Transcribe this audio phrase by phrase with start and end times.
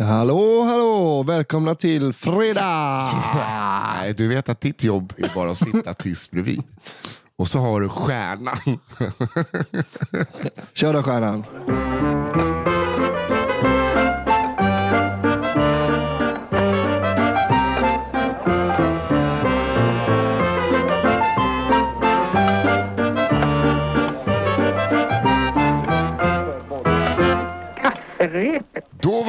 [0.00, 1.22] Hallå, hallå!
[1.22, 3.10] Välkomna till fredag!
[4.00, 6.62] Nej, du vet att ditt jobb är bara att sitta tyst bredvid.
[7.36, 8.78] Och så har du stjärnan.
[10.72, 11.44] Kör då stjärnan.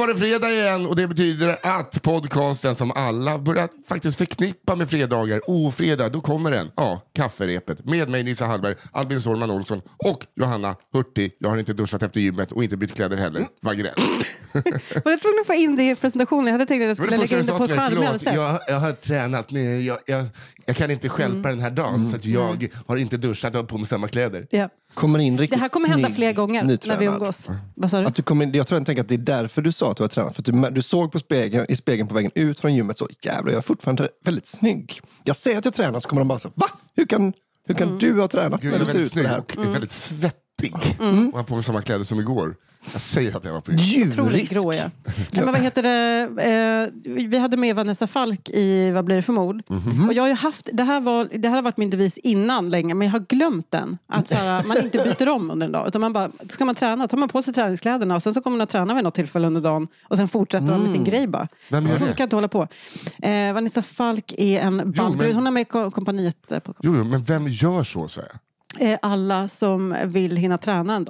[0.00, 4.90] Var det fredag igen och det betyder att podcasten som alla börjat faktiskt förknippa med
[4.90, 5.72] fredagar, oh
[6.12, 6.70] då kommer den.
[6.76, 7.84] Ja, kafferepet.
[7.84, 11.36] Med mig Nissa Hallberg, Albin Sårman Olsson och Johanna Hurtig.
[11.38, 13.46] Jag har inte duschat efter gymmet och inte bytt kläder heller.
[13.60, 13.94] Vagrell.
[15.04, 16.46] Var jag tvungen att få in det i presentationen?
[16.46, 18.34] Jag hade tänkt att jag Det skulle det lägga du in det på ett sätt.
[18.34, 20.26] jag, jag har tränat men jag, jag,
[20.66, 21.42] jag kan inte stjälpa Mm.
[21.50, 24.46] den här dagen så att jag har inte duschat och har på mig samma kläder.
[24.50, 24.68] Ja.
[24.94, 27.02] Kommer in Det riktigt här kommer hända fler gånger när vi nytränad.
[27.04, 27.48] umgås.
[27.74, 28.06] Vad sa du?
[28.06, 29.96] Att du kommer in, jag tror jag tänker att det är därför du sa att
[29.96, 30.34] du har tränat.
[30.34, 33.08] För att du, du såg på spegeln, i spegeln på vägen ut från gymmet så
[33.24, 35.00] jävlar jag är fortfarande väldigt snygg.
[35.24, 36.66] Jag säger att jag tränar så kommer de bara så va?
[36.96, 37.32] Hur kan,
[37.66, 37.98] hur kan Mm.
[37.98, 39.38] du ha tränat Gud, när jag du är ser väldigt ut så snygg här?
[39.38, 40.74] och är väldigt svettig.
[41.00, 41.28] Mm.
[41.30, 42.54] Och har på mig samma kläder som igår.
[42.92, 44.52] Jag säger att jag var på Djurisk.
[44.52, 44.84] grå ja.
[45.04, 46.28] Nej, men vad heter det?
[46.42, 49.62] Eh, vi hade med Vanessa Falk i Vad blir det för mord?
[49.68, 50.08] Mhm.
[50.08, 52.70] Och jag har ju haft, det, här var, det här har varit min devis innan
[52.70, 53.98] länge, men jag har glömt den.
[54.06, 55.88] Att så här, man inte byter om under en dag.
[55.88, 58.56] Utan man bara, ska man träna, tar man på sig träningskläderna och sen så kommer
[58.56, 61.26] man att träna vid något tillfälle under dagen och sen fortsätter man med sin grej
[61.26, 61.48] bara.
[61.70, 62.14] Vem gör det?
[62.16, 62.68] kan inte hålla på.
[63.22, 66.52] Eh, Vanessa Falk är en band, men- hon är med i ko- kompaniet.
[66.52, 68.92] eh, På, Jo, jo, men vem gör så, så jag?
[68.92, 71.04] eh, alla som vill hinna träna en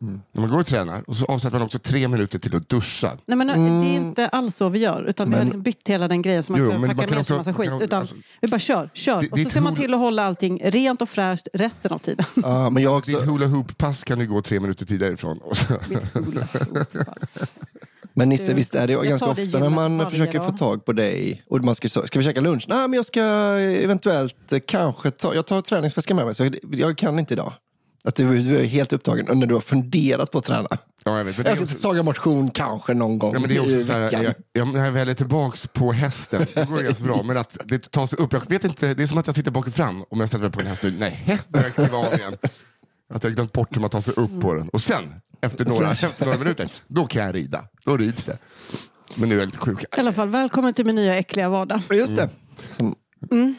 [0.00, 0.20] dag.
[0.32, 3.12] När man går och tränar och så avsätter man också tre minuter till att duscha.
[3.26, 5.02] Nej, men Det är inte alls så vi gör.
[5.08, 7.06] Utan vi har liksom bytt hela den grejen så man Jo, kan men packa man
[7.08, 7.70] kan med sig också- massa skit.
[7.70, 9.20] kan- utan alltså- vi bara kör, kör.
[9.22, 12.26] Det- och så ser man till att hålla allting rent och fräscht resten av tiden.
[12.34, 15.40] Ja, men jag också, Ditt hula hoop-pass kan du gå tre minuter tidigare ifrån.
[18.14, 20.46] Men Nisse, Du, visst är det jag ganska ofta när man försöker dag.
[20.50, 22.64] få tag på dig och man ska, ska vi käka lunch?
[22.68, 26.56] Nej, men jag ska eventuellt eh, kanske ta, jag tar träningsväskan med mig så jag,
[26.72, 27.52] jag kan inte idag.
[28.04, 30.68] Att du, du är helt upptagen när du har funderat på att träna.
[31.04, 31.36] Ja, jag vet.
[31.36, 33.56] Men det Jag är ska också, Saga motion kanske någon gång ja, men det är
[33.56, 34.22] i också så här, veckan.
[34.22, 37.22] jag, jag, när jag väl är tillbaks på hästen, då går det ganska bra.
[37.22, 39.66] Men att det tas upp, jag vet inte, det är som att jag sitter bak
[39.66, 42.14] och fram om jag sätter mig på en häst och nej, börjar jag kliva av
[42.14, 42.36] igen.
[43.14, 44.68] Att jag har glömt bort hur man tar sig upp på den.
[44.68, 47.64] Och sen, efter några, efter några minuter, då kan jag rida.
[47.84, 48.38] Då rids det.
[49.14, 49.82] Men nu är jag lite sjuk.
[49.82, 51.82] I alla fall, välkommen till min nya äckliga vardag.
[51.90, 52.28] Just det.
[52.70, 52.94] Som,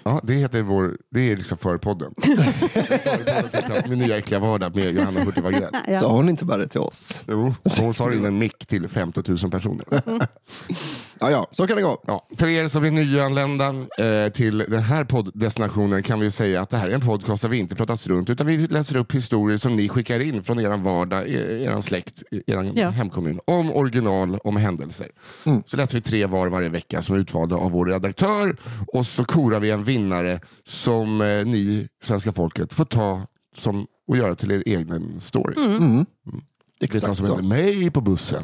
[0.04, 2.14] Ja, det heter vår, det är liksom för podden.
[3.90, 5.70] Min nya äckliga vardag med Johanna Hurtig Wagrell.
[5.74, 5.80] Ja.
[5.88, 6.02] Mm.
[6.02, 7.22] Sa hon inte bara det till oss?
[7.28, 9.86] Jo, hon sa in en mick till 15 000 personer.
[11.24, 12.04] Ja, ja, så kan det gå.
[12.08, 13.68] Ja, för er som är nyanlända
[13.98, 17.50] eh, till den här podddestinationen kan vi säga att det här är en podcast där
[17.50, 20.78] vi inte pratar strunt utan vi läser upp historier som ni skickar in från er
[20.78, 22.90] vardag, er, er släkt, er Ja.
[22.90, 23.40] hemkommun.
[23.46, 25.08] Om original, om händelser.
[25.66, 28.56] Så läser vi tre var varje vecka som är utvalda av vår redaktör
[28.94, 33.22] och så korar vi en vinnare som eh, ni, svenska folket, får ta
[33.56, 35.56] som, och göra till er egen story.
[35.58, 36.06] Mm.
[36.80, 37.36] Det är Exakt som så.
[37.36, 38.44] hände mig på bussen.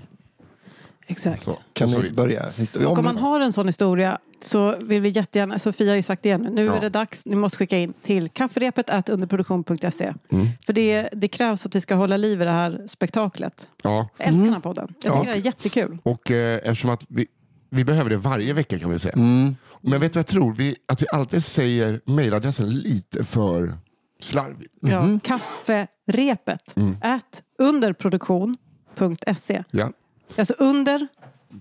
[1.09, 1.43] Exakt.
[1.43, 2.45] Så, Kan och så ni börja?
[2.85, 6.23] Och om man har en sån historia så vill vi jättegärna, Sofia har ju sagt
[6.23, 6.75] det igen, nu Ja.
[6.75, 10.13] är det dags, ni måste skicka in till kafferepet underproduktion.se.
[10.31, 10.47] Mm.
[10.65, 13.67] För det, det krävs att vi ska hålla liv i det här spektaklet.
[13.83, 14.09] Ja.
[14.17, 14.93] Jag älskar den här podden.
[15.03, 15.33] Jag tycker Ja.
[15.33, 15.97] det är jättekul.
[16.03, 17.27] Och eh, eftersom att vi,
[17.69, 19.13] vi behöver det varje vecka kan vi säga.
[19.13, 19.55] Mm.
[19.81, 20.53] Men vet du vad jag tror?
[20.53, 23.77] Vi, att vi alltid säger mejladressen lite för
[24.21, 24.73] slarvigt.
[24.81, 25.19] Ja.
[25.23, 29.63] Kafferepet at underproduktion.se.
[29.71, 29.91] Ja.
[30.35, 31.07] Alltså under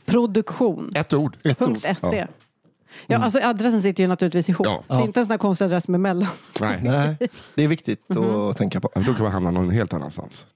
[0.05, 0.93] produktion.
[0.95, 1.37] Ett ord.
[1.45, 1.79] Ett ord.
[2.01, 2.27] .se.
[3.07, 4.67] Ja, alltså adressen sitter ju naturligtvis ihop.
[4.67, 4.83] Ja.
[4.89, 6.29] Det är inte en sån här konstig adress med mellan.
[6.61, 6.81] Nej.
[6.83, 7.17] Nej,
[7.55, 8.25] det är viktigt Mhm.
[8.25, 8.91] att tänka på.
[8.95, 10.47] Då kan man hamna någon helt annanstans.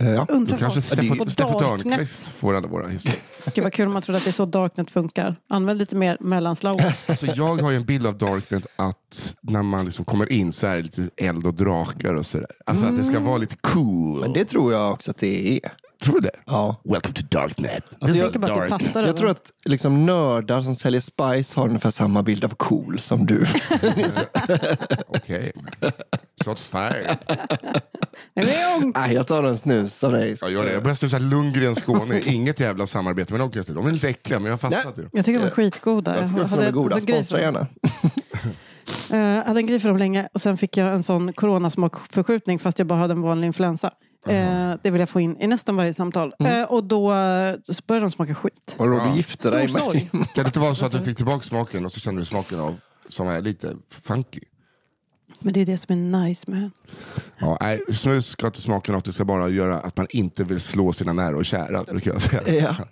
[0.00, 0.24] Eh, Ja.
[0.28, 1.24] Då Undrar kanske Steffo.
[1.58, 3.20] Törnqvist får alla våra historier.
[3.54, 5.36] Gud vad kul om man trodde att det är så Darknet funkar.
[5.48, 6.80] Använd lite mer mellanslag.
[7.06, 10.66] Alltså, jag har ju en bild av Darknet att när man liksom kommer in så
[10.66, 12.46] är det lite eld och drakar och sådär.
[12.66, 14.20] Alltså att det ska vara lite cool.
[14.20, 15.72] Men det tror jag också att det är.
[16.04, 16.30] Tror du det?
[16.46, 16.80] Ja.
[16.84, 17.84] Welcome to Darknet.
[18.00, 21.60] Alltså, Jag tänker bara att du pattar Jag tror att liksom, nördar som säljer Spice
[21.60, 23.46] har ungefär samma bild av cool som du.
[25.06, 25.52] Okej.
[26.44, 27.16] Shots fired.
[28.34, 30.36] Nej, jag tar en snus av dig.
[30.40, 30.72] Ja, gör det.
[30.72, 32.20] Jag börjar snusa Lundgren Skåne.
[32.20, 33.50] Inget jävla samarbete med dem.
[33.68, 35.10] De är lite äckliga, men jag har fastnat i dem.
[35.12, 36.16] Jag tycker de är skitgoda.
[36.20, 36.94] Jag tycker också de är goda.
[36.94, 37.66] alltså, Sponsra gärna.
[39.10, 42.58] Eh, Jag hade en grej för dem länge och sen fick jag en sån coronasmakförskjutning
[42.58, 43.90] fast jag bara hade en vanlig influensa.
[44.28, 46.34] Eh, det vill jag få in i nästan varje samtal.
[46.38, 46.60] Mm.
[46.62, 47.08] Eh, och då
[47.64, 48.74] så började de smaka skit.
[48.78, 49.06] Vadå, Ja.
[49.10, 50.02] du gifte dig Stor med...
[50.34, 52.60] Kan det inte vara så att du fick tillbaka smaken och så kände du smaken
[52.60, 52.76] av
[53.08, 54.40] som är lite funky?
[55.40, 56.70] Men det är det som är nice med den.
[57.38, 60.60] Ja, nej, snus ska inte smaka något, det ska bara göra att man inte vill
[60.60, 61.84] slå sina nära och kära.
[61.84, 62.42] brukar jag säga.
[62.78, 62.84] Ja.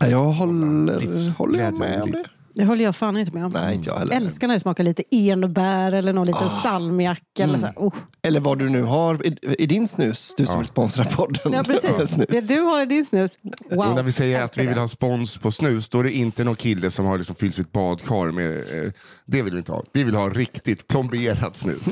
[0.00, 2.24] Ja, Jag håller, håller jag med om det?
[2.56, 3.52] Det håller jag fan inte med om.
[3.52, 4.16] Nej, inte jag heller.
[4.16, 6.62] älskar när det smakar lite enbär eller någon liten Ah.
[6.62, 7.22] salmiak.
[7.38, 7.72] Eller Mm.
[7.74, 7.80] så.
[7.80, 7.94] Oh.
[8.22, 11.52] Eller vad du nu har i, i din snus, du som vill sponsra podden.
[11.52, 12.10] Ja, precis.
[12.14, 12.26] Snus.
[12.28, 13.36] Det du har i din snus.
[13.70, 13.94] Och Wow.
[13.94, 14.80] när vi säger att vi vill det.
[14.80, 17.72] ha spons på snus, då är det inte någon kille som har liksom fyllt sitt
[17.72, 18.56] badkar med...
[18.58, 18.92] Eh,
[19.26, 19.82] det vill vi inte ha.
[19.92, 21.82] Vi vill ha riktigt plomberat snus.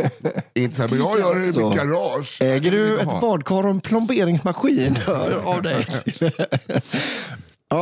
[0.54, 2.38] inte så här, men jag gör det i mitt garage.
[2.42, 3.20] Äger du ett ha.
[3.20, 4.96] badkar och en plomberingsmaskin
[5.44, 5.86] av dig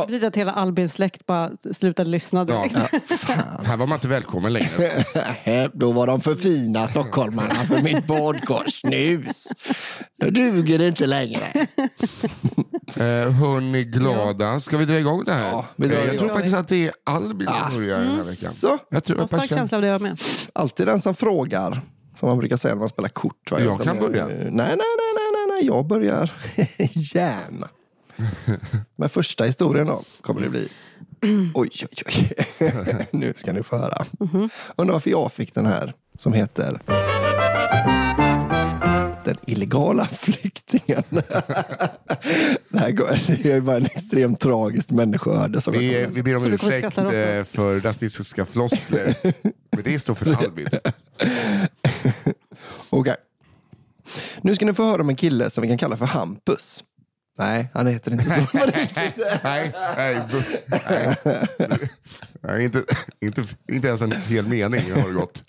[0.01, 0.11] till...
[0.11, 2.61] Det betyder att hela Albins släkt bara slutade lyssna Ja.
[2.63, 2.75] direkt.
[3.65, 5.69] Här var man inte välkommen längre.
[5.73, 9.47] Då var de för fina stockholmarna för mitt badkarsnus.
[10.19, 11.43] Då duger det inte längre.
[12.95, 15.49] Eh, hörni glada, ska vi dra igång det här?
[15.51, 16.27] Ja, vi drar eh, jag igång.
[16.27, 18.53] tror faktiskt att det är Albin som börjar den här veckan.
[18.53, 20.21] Så, Jag tror Jag har man stark känsla av det jag med.
[20.53, 21.81] alltid den som frågar,
[22.19, 23.51] som man brukar säga när man spelar kort.
[23.51, 23.61] Va?
[23.61, 24.25] Jag kan börja.
[24.27, 24.77] Nej, nej, nej, nej,
[25.33, 25.65] nej, nej.
[25.67, 26.31] jag börjar
[27.15, 27.67] gärna.
[28.95, 30.69] Men första historien då kommer det bli.
[31.53, 33.07] Oj, oj, oj.
[33.11, 34.05] nu ska ni få höra.
[34.75, 36.79] Undrar varför jag fick den här som heter
[39.25, 41.03] Den illegala flyktingen.
[42.69, 45.61] det här går, det är bara en extremt tragiskt människoöde.
[45.61, 47.03] Som Vi, vi ber om ursäkt eh,
[47.43, 49.15] för rasistiska floskler.
[49.71, 50.67] Men det står för Albin.
[52.89, 53.15] Okej.
[54.41, 56.83] Nu ska ni få höra om en kille som vi kan kalla för Hampus.
[57.37, 58.57] Nej, han heter inte så.
[59.43, 60.21] nej, nej,
[62.41, 62.83] nej inte,
[63.19, 65.43] inte, inte ens en hel mening har det gått.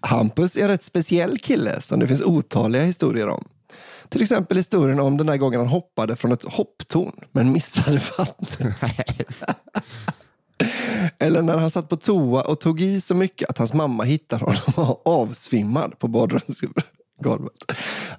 [0.00, 3.44] Hampus är en rätt speciell kille som det finns otaliga historier om.
[4.08, 8.74] Till exempel historien om den där gången han hoppade från ett hopptorn men missade vattnet.
[11.18, 14.44] Eller när han satt på toa och tog i så mycket att hans mamma hittade
[14.44, 16.91] honom avsvimmad på badrumsgolvet.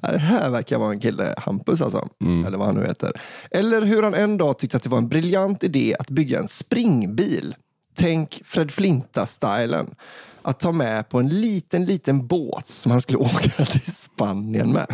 [0.02, 2.08] Ja, Det här verkar vara en kille, Hampus alltså.
[2.48, 3.22] Eller vad han nu heter.
[3.52, 6.48] Eller hur han en dag tyckte att det var en briljant idé att bygga en
[6.48, 7.56] springbil.
[7.96, 9.96] Tänk Fred Flinta-stylen.
[10.44, 14.86] Att ta med på en liten, liten båt som han skulle åka till Spanien med.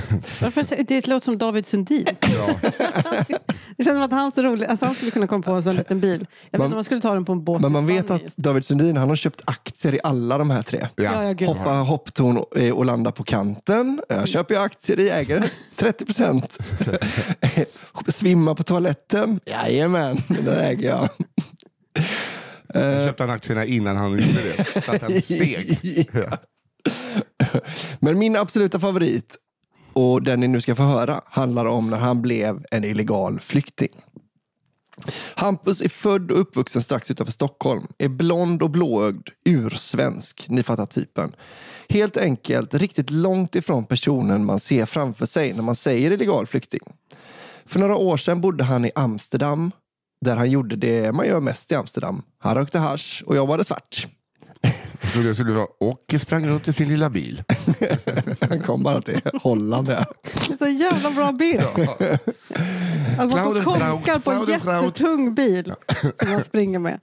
[0.42, 2.06] Varför, det låter som David Sundin.
[3.78, 5.75] Det känns som att han, så rolig, alltså han skulle kunna komma på en sån
[5.75, 6.25] liten bil.
[6.51, 8.10] Jag vet Man- inte om man skulle ta den på en båt Men man vet
[8.12, 10.88] att David Sundin han har köpt aktier i alla de här tre.
[10.96, 11.48] Ja, ja.
[11.48, 14.01] Hoppa hopptorn och, eh, och landa på kanten.
[14.10, 15.50] Jag köper ju aktier i ägare.
[15.75, 16.57] 30 procent.
[18.07, 19.40] Svimma på toaletten.
[19.46, 21.10] Jajamän, det äger jag.
[22.74, 24.81] Jag köpte han aktierna innan han gjorde det.
[24.83, 26.10] Så att han steg.
[26.13, 26.38] Ja.
[28.00, 29.36] Men min absoluta favorit,
[29.94, 33.92] och den ni nu ska få höra, handlar om när han blev en illegal flykting.
[35.36, 37.88] Hampus är född och uppvuxen strax utanför Stockholm.
[37.98, 40.45] Är blond och blåögd, ursvensk.
[40.50, 41.36] Ni fattar typen.
[41.89, 46.81] Helt enkelt riktigt långt ifrån personen man ser framför sig när man säger illegal flykting.
[47.65, 49.72] För några år sedan bodde han i Amsterdam
[50.21, 52.21] där han gjorde det man gör mest i Amsterdam.
[52.39, 54.07] Han rökte hasch och jobbade svart.
[55.01, 57.44] Jag trodde jag skulle vara och sprang runt i sin lilla bil.
[58.50, 59.89] Han kom bara till Holland.
[59.89, 60.06] Ja.
[60.48, 61.63] Det är så jävla bra bild.
[63.18, 65.74] Att man går Klaudenkraut, konkar på en jättetung bil
[66.19, 67.00] som man springer med.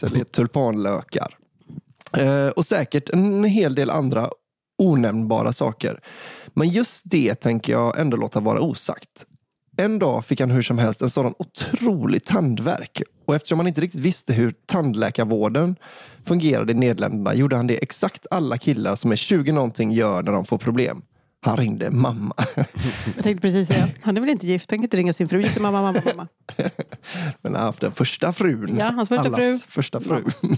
[0.00, 1.34] Säljer tulpanlökar.
[2.16, 4.30] Eh, och säkert en hel del andra
[4.78, 6.00] onämnbara saker.
[6.54, 9.26] Men just det tänker jag ändå låta vara osagt.
[9.80, 13.02] En dag fick han hur som helst en sådan otrolig tandvärk.
[13.26, 15.76] Och eftersom han inte riktigt visste hur tandläkarvården
[16.24, 20.32] fungerade i Nederländerna gjorde han det exakt alla killar som är 20 någonting gör när
[20.32, 21.02] de får problem.
[21.40, 22.34] Han ringde mamma.
[23.14, 24.68] Jag tänkte precis säga, han är väl inte gift?
[24.68, 25.42] Tänk inte ringa sin fru.
[25.42, 26.28] Just mamma, mamma, mamma.
[27.42, 28.76] Men han har haft den första frun.
[28.78, 29.58] Ja, hans första Allas fru.
[29.68, 30.24] första fru.
[30.42, 30.48] Ja,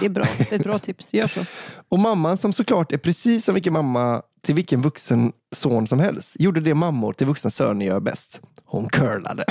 [0.00, 0.24] det är bra.
[0.38, 1.14] Det är ett bra tips.
[1.14, 1.44] Gör så.
[1.88, 6.32] Och mamman som såklart är precis som vilken mamma till vilken vuxen son som helst
[6.38, 8.40] gjorde det mammor till vuxna söner gör bäst.
[8.64, 9.44] Hon curlade.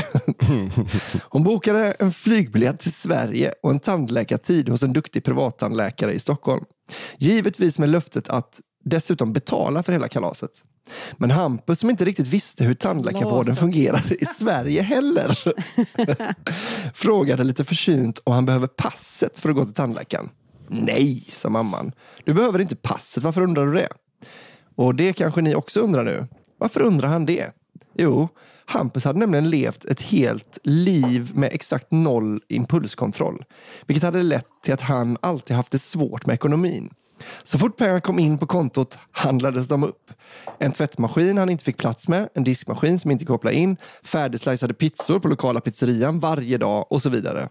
[1.22, 6.65] Hon bokade en flygbiljett till Sverige och en tandläkartid hos en duktig privattandläkare i Stockholm.
[7.17, 10.51] Givetvis med löftet att dessutom betala för hela kalaset.
[11.17, 15.39] Men Hampus som inte riktigt visste hur tandläkarvården fungerar i Sverige heller
[16.94, 20.29] frågade lite försynt om han behöver passet för att gå till tandläkaren.
[20.67, 21.91] Nej, sa mamman.
[22.24, 23.24] Du behöver inte passet.
[23.24, 23.89] Varför undrar du det?
[24.75, 26.27] Och det kanske ni också undrar nu.
[26.58, 27.51] Varför undrar han det?
[27.94, 28.29] Jo,
[28.65, 33.44] Hampus hade nämligen levt ett helt liv med exakt noll impulskontroll.
[33.86, 36.94] Vilket hade lett till att han alltid haft det svårt med ekonomin.
[37.43, 40.12] Så fort pengarna kom in på kontot handlades de upp.
[40.59, 45.19] En tvättmaskin han inte fick plats med, en diskmaskin som inte kopplade in, färdigslicade pizzor
[45.19, 47.50] på lokala pizzerian varje dag och så vidare.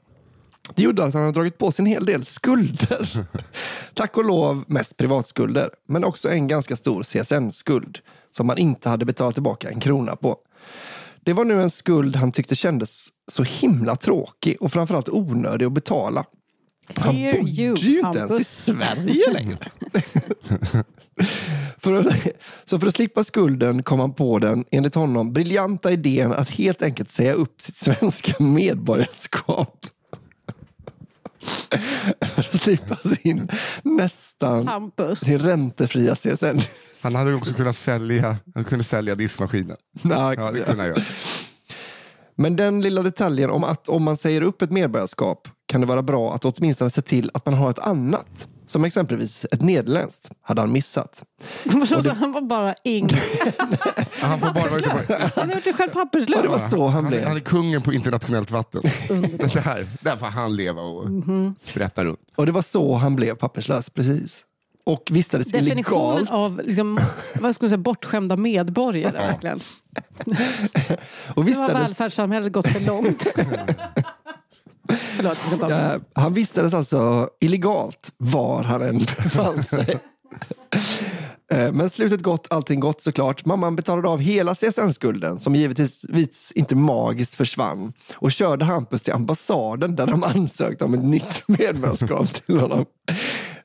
[0.75, 3.26] Det gjorde att han har dragit på sig en hel del skulder.
[3.94, 7.99] Tack och lov mest privatskulder, men också en ganska stor CSN-skuld
[8.30, 10.37] som han inte hade betalat tillbaka en krona på.
[11.25, 15.73] Det var nu en skuld han tyckte kändes så himla tråkig och framförallt onödig att
[15.73, 16.25] betala.
[16.95, 18.45] Han bodde you, ju inte ens i.
[18.45, 19.59] Sverige längre.
[21.78, 22.07] för att,
[22.64, 26.83] så för att slippa skulden kom han på den, enligt honom, briljanta idén att helt
[26.83, 29.87] enkelt säga upp sitt svenska medborgarskap.
[32.21, 33.49] för att slippa sin
[33.83, 35.19] nästan Hampus.
[35.21, 36.61] sin räntefria CSN.
[37.00, 39.76] Han hade ju också kunnat sälja, han kunde sälja diskmaskinen.
[40.02, 41.02] Nej, Ja, det kunde han göra.
[42.37, 46.02] Men den lilla detaljen om att om man säger upp ett medborgarskap kan det vara
[46.02, 48.47] bra att åtminstone se till att man har ett annat.
[48.69, 51.23] Som exempelvis ett nederländskt hade han missat.
[51.64, 53.09] Vadå, Han var bara ing.
[54.21, 55.31] Han får bara på...
[55.40, 56.47] Han gjort sig själv Och det papperslös.
[56.50, 57.25] var så han Han är, blev.
[57.26, 58.83] han är kungen på internationellt vatten.
[59.38, 61.05] Det här, där får han leva och
[61.59, 62.21] sprätta runt.
[62.37, 64.45] Och det var så han blev papperslös, precis.
[64.87, 66.31] Och vistades Definitionen illegalt.
[66.31, 67.00] av liksom,
[67.40, 69.19] vad ska man säga, bortskämda medborgare.
[69.19, 69.61] Verkligen.
[70.26, 73.23] Och Nu har vistades, välfärdssamhället gått för långt.
[75.16, 76.00] Förlåt, bara...
[76.14, 79.99] han vistades alltså illegalt var han än befann sig.
[81.52, 83.45] Eh, Men slutet gott, allting gott såklart.
[83.45, 89.97] Mamman betalade av hela CSN-skulden som givetvis inte magiskt försvann och körde Hampus till ambassaden
[89.97, 92.85] där de ansökte om ett nytt medborgarskap till honom.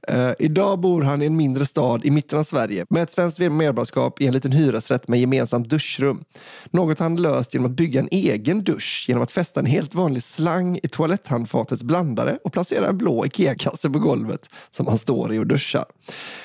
[0.08, 3.40] Eh, idag bor han i en mindre stad i mitten av Sverige med ett svenskt
[3.40, 6.24] medborgarskap i en liten hyresrätt med gemensamt duschrum.
[6.72, 10.24] Något han löst genom att bygga en egen dusch genom att fästa en helt vanlig
[10.24, 15.40] slang i toaletthandfatets blandare och placera en blå Ikea-kasse på golvet som han står i
[15.40, 15.86] och duschar.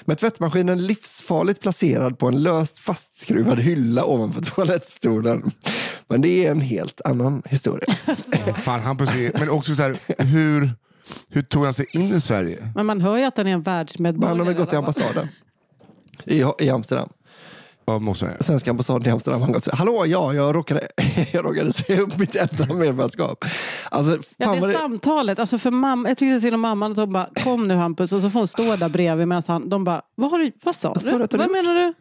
[0.04, 5.50] Med tvättmaskinen livsfarligt placerad på en löst fastskruvad hylla ovanför toalettstolen.
[6.08, 7.94] Men det är en helt annan historia.
[8.56, 10.70] Fan, Hampus är, men också så här, hur,
[11.28, 12.68] hur tog han sig in i Sverige?
[12.75, 14.28] Men man hör ju att han är en Men världsmedborgare.
[14.30, 15.28] han har väl gått till ambassaden
[16.25, 17.08] i, i Amsterdam.
[17.84, 20.88] Vad måste jag Svenska ambassaden i Amsterdam har gått Hallå, ja, jag råkade,
[21.32, 23.44] jag råkade säga upp mitt enda medborgarskap.
[23.90, 25.38] Alltså, Ja, det vad är det, samtalet.
[25.38, 28.12] Alltså för mamma, jag tyckte så synd om mamman att de bara kom nu Hampus
[28.12, 30.75] och så får hon stå där bredvid medan han, de bara, vad, har du, vad
[30.76, 31.10] sa Vad du?
[31.12, 31.94] Vad hade menar du?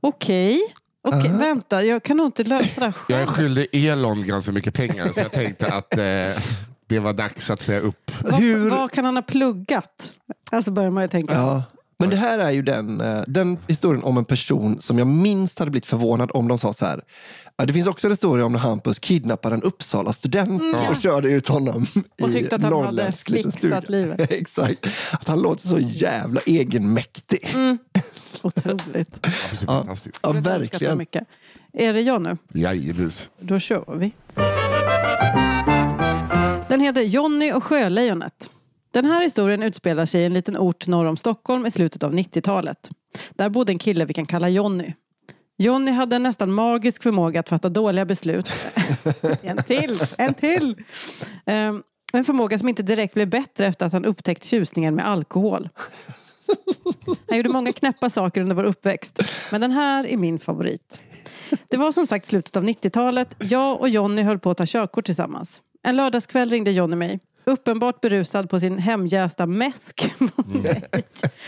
[0.00, 0.60] Okej,
[1.08, 3.36] okej, vänta, jag kan nog inte lösa det här Jag är själv.
[3.36, 6.42] skyldig Elon ganska mycket pengar så jag tänkte att eh,
[6.86, 8.10] det var dags att säga upp.
[8.24, 10.14] Vad, hur- vad kan han ha pluggat?
[10.50, 11.34] Alltså börjar man ju tänka.
[11.34, 11.62] ja.
[11.98, 15.58] Men det här är ju den, eh, den historien om en person som jag minst
[15.58, 17.00] hade blivit förvånad om de sa så här.
[17.66, 21.48] Det finns också en historia om när Hampus kidnappade en Uppsala student och körde ut
[21.48, 22.04] honom Mm.
[22.22, 24.30] Och i tyckte att han hade fixat livet.
[24.32, 24.86] Exakt.
[25.12, 27.56] Att han låter så jävla egenmäktig.
[28.42, 29.18] Otroligt.
[29.22, 29.30] Ja,
[29.66, 30.20] Fantastiskt.
[30.22, 30.98] Ja, verkligen.
[30.98, 31.24] Mycket.
[31.72, 32.36] Är det jag nu?
[32.54, 33.30] Jajebus.
[33.40, 34.12] Då kör vi.
[36.76, 38.50] Den heter Jonny och Sjölejonet.
[38.90, 42.14] Den här historien utspelar sig i en liten ort norr om Stockholm i slutet av
[42.14, 42.90] 90-talet.
[43.30, 44.92] Där bodde en kille vi kan kalla Jonny.
[45.58, 48.50] Jonny hade en nästan magisk förmåga att fatta dåliga beslut.
[49.42, 50.84] en till, en till!
[51.46, 55.68] Ehm, en förmåga som inte direkt blev bättre efter att han upptäckt tjusningen med alkohol.
[57.28, 59.18] Han gjorde många knäppa saker under vår uppväxt.
[59.52, 61.00] Men den här är min favorit.
[61.68, 63.36] Det var som sagt slutet av 90-talet.
[63.38, 65.62] Jag och Jonny höll på att ta körkort tillsammans.
[65.86, 67.20] En lördagskväll ringde Jonny mig.
[67.44, 70.14] Uppenbart berusad på sin hemjästa mäsk.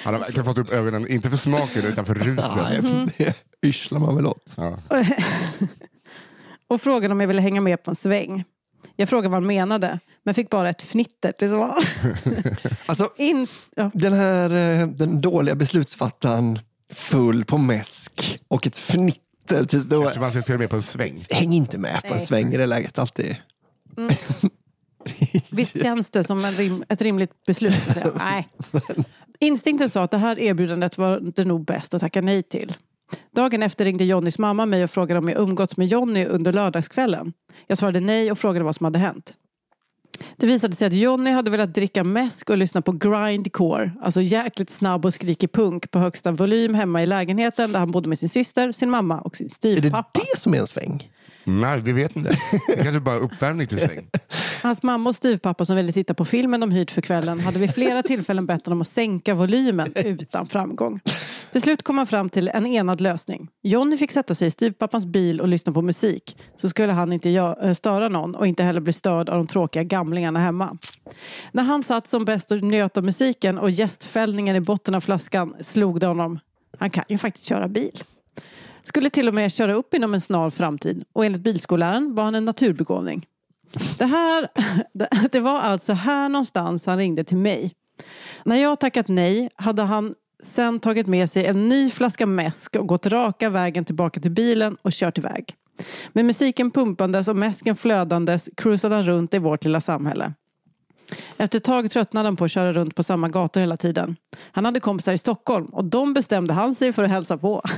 [0.05, 2.51] Han har verkligen fått upp ögonen, inte för smaken utan för ruset.
[2.57, 4.55] Nej, det yrslar man väl åt.
[4.57, 4.79] Ja.
[6.69, 8.45] och frågade om jag ville hänga med på en sväng.
[8.97, 11.75] Jag frågade vad han menade, men fick bara ett fnitter till svar.
[12.87, 13.47] Alltså, In...
[13.77, 13.91] Ja.
[13.95, 16.59] den här eh, den dåliga beslutsfattaren
[16.93, 20.11] full på mäsk och ett fnitter tills då.
[20.11, 21.27] Så man ska med på en sväng.
[21.31, 22.27] Häng inte med på en Nej.
[22.27, 23.37] sväng i det läget alltid.
[25.51, 27.83] Visst känns det som en rim, ett rimligt beslut?
[27.83, 28.15] Så att.
[28.19, 28.49] Nej.
[29.39, 32.75] Instinkten sa att det här erbjudandet var det nog bäst att tacka nej till.
[33.35, 37.33] Dagen efter ringde Jonnys mamma mig och frågade om jag umgåtts med Jonny under lördagskvällen.
[37.67, 39.33] Jag svarade nej och frågade vad som hade hänt.
[40.37, 44.71] Det visade sig att Jonny hade velat dricka mäsk och lyssna på grindcore, alltså jäkligt
[44.71, 48.29] snabb och skrikig punk på högsta volym hemma i lägenheten där han bodde med sin
[48.29, 50.21] syster, sin mamma och sin Är det styvpappa.
[50.21, 51.11] det som är en sväng?
[51.49, 52.31] Nej, vi vet inte.
[52.67, 54.09] Det kanske bara är uppvärmning till säng.
[54.63, 57.75] Hans mamma och styvpappa som ville titta på filmen de hyrt för kvällen hade vid
[57.75, 61.01] flera tillfällen bett honom att sänka volymen utan framgång.
[61.53, 63.49] Till slut kom han fram till en enad lösning.
[63.63, 66.37] Jonny fick sätta sig i styvpappans bil och lyssna på musik.
[66.57, 69.83] Så skulle han inte eh, störa någon och inte heller bli störd av de tråkiga
[69.83, 70.79] gamlingarna hemma.
[71.53, 75.55] När han satt som bäst och njöt av musiken och gästfällningen i botten av flaskan
[75.61, 76.39] slog det honom.
[76.79, 78.05] Han kan ju faktiskt köra bil.
[78.89, 82.35] Skulle till och med köra upp inom en snar framtid och enligt bilskolläraren var han
[82.35, 83.27] en naturbegåvning.
[83.99, 84.49] Det, här,
[85.33, 87.73] det- var alltså här någonstans han ringde till mig.
[88.45, 92.87] När jag tackat nej hade han sen tagit med sig en ny flaska mäsk och
[92.87, 95.55] gått raka vägen tillbaka till bilen och kört iväg.
[96.13, 100.33] Med musiken pumpandes och mäsken flödandes cruisade han runt i vårt lilla samhälle.
[101.37, 104.17] Efter ett tag tröttnade han på att köra runt på samma gator hela tiden.
[104.53, 107.63] Han hade kompisar i Stockholm och de bestämde han sig för att hälsa på.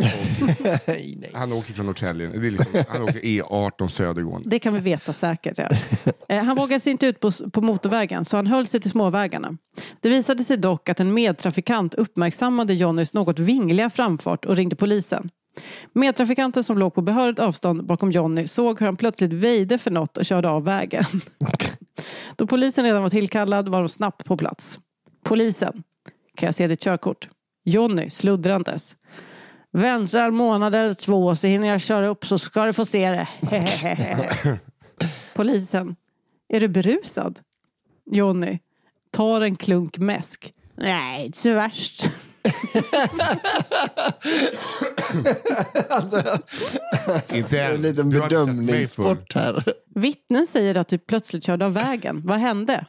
[0.87, 1.31] nej, nej.
[1.35, 2.51] Han åker från Norrtälje.
[2.51, 4.43] Liksom, han åker E18 Södergården.
[4.47, 5.59] Det kan vi veta säkert.
[5.59, 5.69] Ja.
[6.29, 9.57] Eh, Han vågade sig inte ut på, på motorvägen så han höll sig till småvägarna.
[10.01, 15.31] Det visade sig dock att en medtrafikant uppmärksammade Jonnys något vingliga framfart och ringde polisen.
[15.93, 20.17] Medtrafikanten som låg på behörigt avstånd bakom Jonny såg hur han plötsligt väjde för något
[20.17, 21.05] och körde av vägen.
[22.37, 24.79] Då polisen redan var tillkallad var de snabbt på plats.
[25.25, 25.83] Polisen.
[26.35, 27.29] Kan jag se ditt körkort?
[27.65, 28.97] Jonny sluddrandes.
[29.73, 33.11] Vänta en månad eller två så hinner jag köra upp så ska du få se
[33.11, 33.29] det.
[35.35, 35.97] Polisen.
[36.49, 37.39] Är du berusad?
[38.11, 38.59] Jonny.
[39.11, 40.53] Tar en klunk mäsk.
[40.77, 42.11] Nej, inte så värst.
[47.33, 47.83] Inte En än.
[47.83, 49.63] liten Du har inte sett mig bedömningssport här.
[49.95, 52.23] Vittnen säger att du plötsligt körde av vägen.
[52.25, 52.87] Vad hände?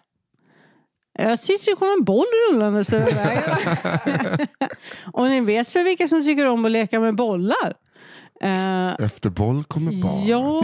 [1.20, 4.48] Jag tyckte det kom en boll rullande över vägen.
[5.14, 7.74] Och ni vet för vilka som tycker om att leka med bollar?
[8.44, 10.26] Eh, Efter boll kommer barn.
[10.28, 10.64] ja,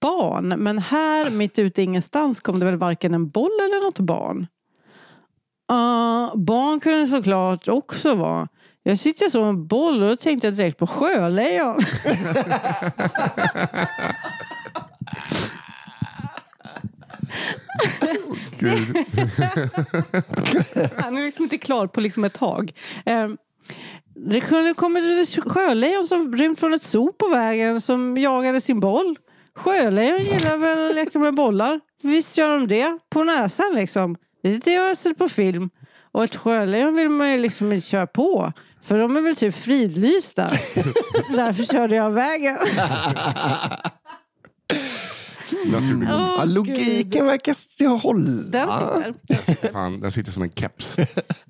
[0.00, 0.48] barn.
[0.48, 4.46] Men här mitt ute i ingenstans kom det väl varken en boll eller något barn.
[5.72, 8.48] Uh, barn kunde såklart också vara.
[8.82, 11.78] Jag jag såg en boll och då tänkte jag direkt på sjölejon.
[18.58, 18.96] Gud.
[20.96, 22.72] Han är liksom inte klar på liksom ett tag.
[23.06, 23.28] Eh,
[24.14, 25.04] det kunde kommit
[25.46, 29.16] sjölejon som rymt från ett zoo på vägen som jagade sin boll.
[29.54, 31.80] Sjölejon gillar väl att leka med bollar.
[32.02, 32.98] Visst gör de det.
[33.10, 34.16] På näsan liksom.
[34.42, 35.70] Det det jag har sett på film.
[36.12, 38.52] Och ett sjölejon vill man ju liksom inte köra på.
[38.82, 40.48] För de är väl typ fridlysta.
[41.28, 42.58] Därför körde jag av vägen.
[45.66, 46.08] Naturligt.
[46.12, 48.42] Åh, Ja, logiken verkar st- hålla.
[48.42, 49.72] Den sitter.
[49.72, 50.96] Fan, den sitter som en keps.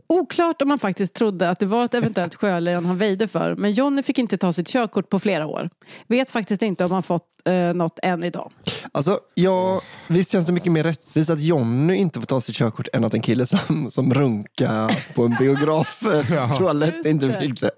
[0.06, 3.54] Oklart om man faktiskt trodde att det var ett eventuellt sjölejon han väjde för.
[3.56, 5.70] Men Jonny fick inte ta sitt körkort på flera år.
[6.08, 8.52] Vet faktiskt inte om han fått eh, något än idag.
[8.92, 12.88] Alltså, ja, visst känns det mycket mer rättvist att Jonny inte får ta sitt körkort
[12.92, 17.70] än att en kille som, som runkar på en biograf eh, toalett inte fick det.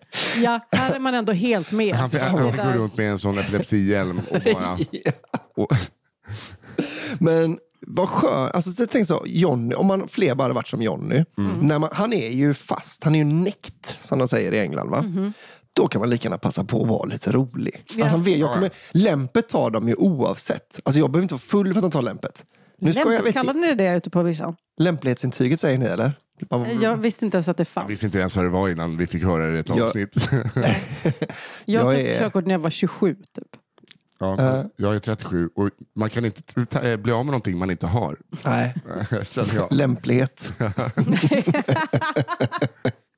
[0.42, 1.94] Ja, här är man ändå helt med.
[1.94, 4.78] Han fick, han fick gå runt med en sån epilepsihjälm och bara...
[5.56, 5.72] Och,
[7.24, 8.54] Men vad skönt.
[8.54, 11.24] Alltså, så tänk så, Johnny, om man fler bara hade varit som Jonny.
[11.62, 14.90] När man, han är ju fast, han är ju näckt som de säger i England.
[14.90, 15.04] Va?
[15.76, 17.84] Då kan man lika gärna passa på att vara lite rolig.
[17.96, 18.02] Ja.
[18.04, 20.80] Alltså, han vet, jag kommer, lämpet tar de ju oavsett.
[20.84, 22.44] Alltså, jag behöver inte vara full för att de tar lämpet.
[22.78, 24.56] Nu ska jag, vet, kallade ni det ute på vischan?
[24.80, 26.12] lämplighetsintyget säger ni eller?
[26.50, 27.90] Man- Jag visste inte ens att det jag fanns.
[27.90, 29.84] visste inte ens vad det var innan vi fick höra det i ett Ja.
[29.84, 30.14] avsnitt.
[30.54, 30.64] Jag
[31.64, 33.14] jag tog är- körkort när jag var 27.
[33.14, 33.48] Typ.
[34.18, 37.86] Ja, jag är 37 och man kan inte eh, bli av med någonting man inte
[37.86, 38.16] har.
[38.44, 38.74] Nej,
[39.30, 39.72] Känner jag.
[39.72, 40.52] lämplighet.
[40.58, 40.72] Nej,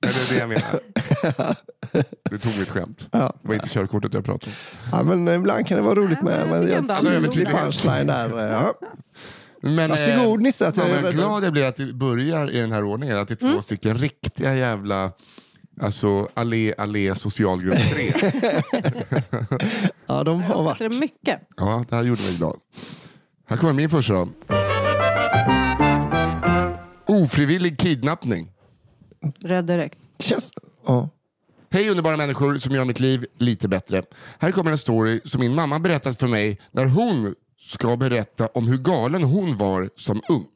[0.00, 0.80] det är det jag menar.
[2.30, 3.08] Du tog mitt skämt.
[3.12, 3.32] Ja.
[3.42, 4.52] Det var inte körkortet jag pratade om.
[4.92, 6.88] Ja, men ibland kan det vara roligt med men jag
[7.46, 8.48] punchline där.
[8.48, 8.74] Ja.
[9.60, 12.84] Men, Varsågod, Nisse, att jag är glad jag blir att det börjar i den här
[12.84, 13.18] ordningen.
[13.18, 15.12] Att det är två stycken riktiga jävla
[15.80, 18.12] Alltså allé, allé socialgrupp 3.
[20.06, 20.78] ja, de har Jag varit.
[20.78, 21.40] fattade mycket.
[21.56, 22.56] ja, det här gjorde mig glad.
[23.48, 24.28] Här kommer min första då.
[27.06, 28.52] Ofrivillig kidnappning.
[29.40, 29.98] Rädd direkt.
[30.18, 30.50] Känns,
[30.86, 31.08] ja.
[31.70, 34.02] Hej underbara människor som gör mitt liv lite bättre.
[34.38, 38.68] Här kommer en story som min mamma berättat för mig när hon ska berätta om
[38.68, 40.46] hur galen hon var som ung.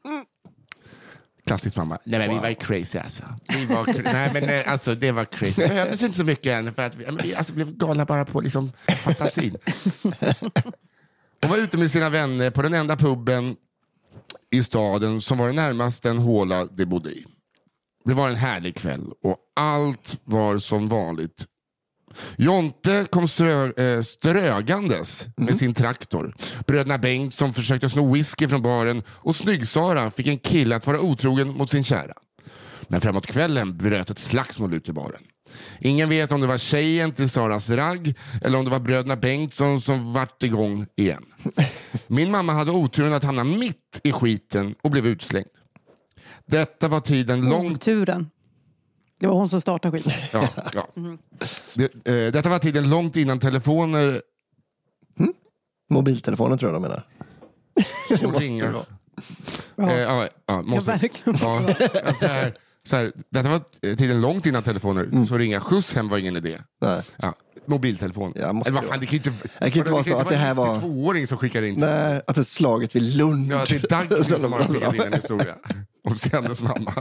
[1.51, 1.97] Klassisk mamma.
[2.03, 3.23] Nej men vi var crazy alltså.
[3.49, 5.61] Vi var Nej men eh, alltså det var crazy.
[5.61, 8.41] Det behövdes inte så mycket än för att vi, vi alltså, blev galna bara på
[8.41, 8.71] liksom
[9.03, 9.57] fantasin.
[11.41, 13.55] Hon var ute med sina vänner på den enda puben
[14.51, 17.25] i staden som var närmast den håla de bodde i.
[18.05, 21.45] Det var en härlig kväll och allt var som vanligt.
[22.37, 26.35] Jonte kom strö, eh, strögandes med sin traktor.
[26.67, 31.57] Bröderna Bengtsson försökte sno whisky från baren och Snygg-Sara fick en kille att vara otrogen
[31.57, 32.13] mot sin kära.
[32.87, 35.21] Men framåt kvällen bröt ett slagsmål ut i baren.
[35.79, 39.81] Ingen vet om det var tjejen till Saras ragg eller om det var bröderna Bengtsson
[39.81, 41.25] som vart igång igen.
[42.07, 45.47] Min mamma hade oturen att hamna mitt i skiten och blev utslängd.
[46.45, 48.29] Detta var tiden långt Oturen.
[49.21, 50.11] Det var hon som startade skiten.
[50.33, 50.87] Ja, ja.
[51.73, 54.21] Det, eh, detta var tiden långt innan telefoner
[55.89, 57.07] Mobiltelefonen tror jag de menar.
[58.25, 58.67] och måste ringar.
[58.67, 59.91] det vara.
[59.91, 60.23] Eh, Ja.
[60.23, 61.39] ja, ja, måste, Ja, verkligen.
[61.41, 61.61] Ja,
[62.19, 62.53] så här,
[62.87, 63.61] så här, detta var
[63.95, 66.57] tiden långt innan telefoner, så ringa skjuts hem var ingen idé.
[66.81, 67.01] Nej.
[67.17, 67.33] Ja.
[67.65, 68.33] mobiltelefon.
[68.35, 70.17] Ja, måste Eller vad det fan, det kan ju inte, Det kan inte vara så
[70.17, 71.79] att det här var- en tvååring som skickar in.
[71.79, 73.51] Nej, att det är slaget vid Lund.
[73.51, 75.55] Ja, det är Dagny som har skickat in en historia
[76.03, 76.93] om hennes mamma.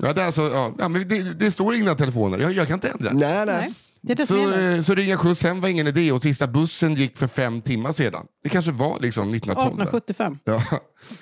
[0.00, 2.74] Ja, det, är alltså, ja, ja, men det, det står inga telefoner, jag, jag kan
[2.74, 3.12] inte ändra.
[3.12, 3.46] Nej, nej.
[3.46, 3.74] Nej.
[4.00, 4.76] Det är det som Så, gäller.
[4.76, 7.92] eh, så ringa skjuts hem var ingen idé och sista bussen gick för fem timmar
[7.92, 8.26] sedan.
[8.42, 9.66] Det kanske var liksom 1912.
[9.82, 10.38] 1875.
[10.44, 10.62] Ja.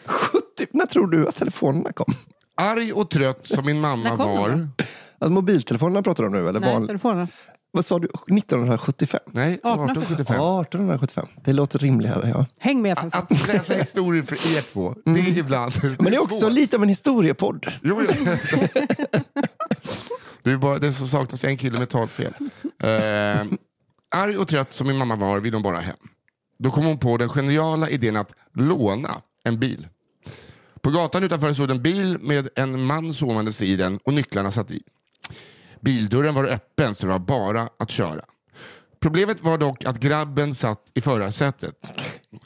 [0.07, 2.15] 70, när tror du att telefonerna kom?
[2.55, 4.69] Arg och trött som min mamma När kom de var.
[5.19, 6.49] Alltså, mobiltelefonerna pratar du om nu?
[6.49, 6.87] Eller Nej, van...
[6.87, 7.29] telefonen.
[7.73, 8.07] Vad sa du?
[8.07, 9.21] 1975?
[9.33, 10.37] Nej, 1875.
[10.37, 11.27] 1875.
[11.45, 12.47] Det låter rimligare, ja.
[12.59, 13.27] Häng med för fan.
[13.31, 15.97] Att läsa historier för er två, det är ibland Mm.
[15.99, 16.53] Men det är också svårt.
[16.53, 17.67] lite av en historiepodd.
[17.83, 18.15] Jo, jo.
[20.43, 22.33] Det är bara det som saknas en kille med talfel.
[22.83, 23.45] Eh,
[24.15, 25.97] arg och trött som min mamma var vill hon bara hem.
[26.59, 29.11] Då kom hon på den geniala idén att låna
[29.45, 29.89] en bil.
[30.81, 34.71] På gatan utanför stod en bil med en man sovandes i den och nycklarna satt
[34.71, 34.83] i.
[35.81, 38.25] Bildörren var öppen så det var bara att köra.
[39.01, 41.75] Problemet var dock att grabben satt i förarsätet.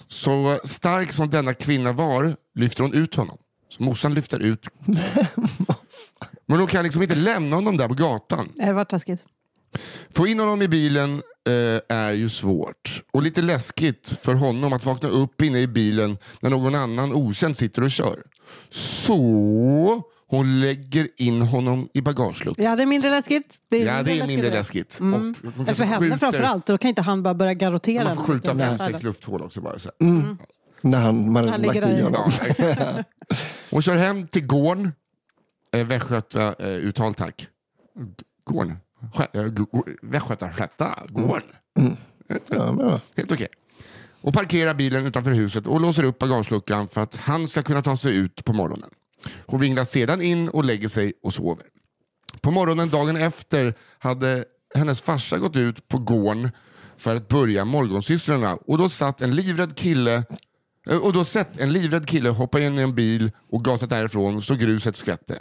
[0.08, 3.38] Så stark som denna kvinna var lyfter hon ut honom.
[3.68, 4.68] Så morsan lyfter ut.
[6.46, 8.48] Men hon kan liksom inte lämna honom där på gatan.
[8.54, 9.24] Det var taskigt.
[10.10, 13.02] Få in honom i bilen eh, är ju svårt.
[13.12, 17.56] Och lite läskigt för honom att vakna upp inne i bilen när någon annan okänd
[17.56, 18.22] sitter och kör.
[18.70, 20.02] Så
[20.36, 22.64] hon lägger in honom i bagageluckan.
[22.64, 23.58] Ja, det är mindre läskigt.
[23.70, 25.00] Det är Ja, det är mindre läskigt.
[25.00, 25.34] Mm.
[25.56, 26.66] Och Eller för henne skjuter- framför allt.
[26.66, 28.04] Då kan inte han bara börja garrotera.
[28.04, 28.78] Man får skjuta henne.
[28.78, 29.78] fem, sex lufthål också bara.
[29.78, 29.90] Så.
[30.80, 32.32] När han, man Han lagt i honom.
[32.58, 33.04] Ja.
[33.70, 34.92] Hon kör hem till gården.
[35.72, 37.48] Eh, Västgöta eh, uttal tack.
[37.98, 38.76] G- Gården.
[39.14, 40.98] Skö- eh, Västgötaslätta.
[41.08, 41.42] Gården.
[42.50, 43.00] Ja, men, ja.
[43.16, 43.48] Helt okej.
[44.20, 47.96] Och parkerar bilen utanför huset och låser upp bagageluckan för att han ska kunna ta
[47.96, 48.90] sig ut på morgonen.
[49.46, 51.66] Hon vinglar sedan in och lägger sig och sover.
[52.40, 56.50] På morgonen dagen efter hade hennes farsa gått ut på gården
[56.96, 60.24] för att börja morgonsysslorna och då satt en livrädd kille
[60.90, 64.42] eh, och då sett en livrädd kille hoppa in i en bil och gasat därifrån
[64.42, 65.38] så gruset skvätte.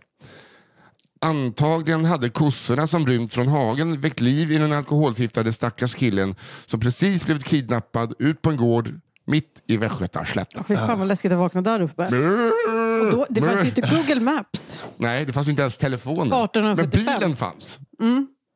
[1.22, 6.80] Antagligen hade kossorna som rymt från hagen väckt liv i den alkoholförgiftade stackars killen som
[6.80, 10.64] precis blivit kidnappad ut på en gård mitt i Västgötaslätta.
[10.64, 12.06] Fy fan vad läskigt att vakna där uppe.
[12.06, 14.84] Och då, det fanns ju inte Google Maps.
[14.98, 16.46] Nej, det fanns inte ens telefoner.
[16.46, 17.06] 1875.
[17.06, 17.80] Men bilen fanns.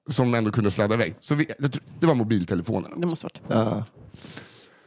[0.10, 1.16] Som ändå kunde sladda iväg.
[1.20, 2.96] Så vi, det, det var mobiltelefonerna.
[2.96, 3.42] Det måste varit.
[3.48, 3.84] Ja.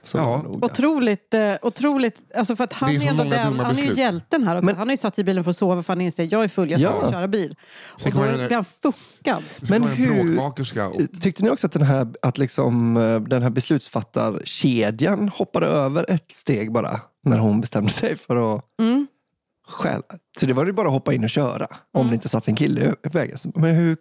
[0.03, 0.45] Så Ja.
[0.63, 3.95] Otroligt, eh, otroligt, alltså för att han Det är är, ändå den, han är ju
[3.95, 4.67] hjälten här också.
[4.67, 6.45] Men- han har ju satt sig i bilen för att sova för han inser jag
[6.45, 7.11] är full, jag ska Ja.
[7.11, 7.55] köra bil.
[7.95, 9.43] Och Sen då kommer den- blir han fuckad.
[9.71, 10.41] Men hur-.
[10.41, 16.11] Och, Tyckte ni också att den här, att liksom, eh, den här beslutsfattarkedjan hoppade över
[16.11, 19.07] ett steg bara när hon bestämde sig för att Mm.
[19.69, 20.03] stjäla?
[20.41, 22.57] Så det var ju bara att hoppa in och köra om det inte satt en
[22.57, 23.39] kille i vägen.
[23.55, 23.97] Men hur?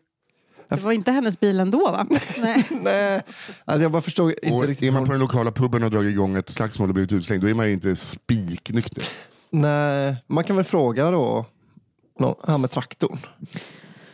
[0.70, 2.08] Det var inte hennes bil ändå va?
[2.42, 2.68] Nej.
[2.84, 3.22] Nej,
[3.66, 4.88] alltså jag bara förstod inte och riktigt.
[4.88, 7.44] är man på hon- den lokala puben och dragit igång ett slagsmål och blivit utslängd,
[7.44, 9.04] då är man ju inte spiknykter.
[9.50, 11.46] Nej, man kan väl fråga då
[12.20, 13.20] någon, han med traktorn.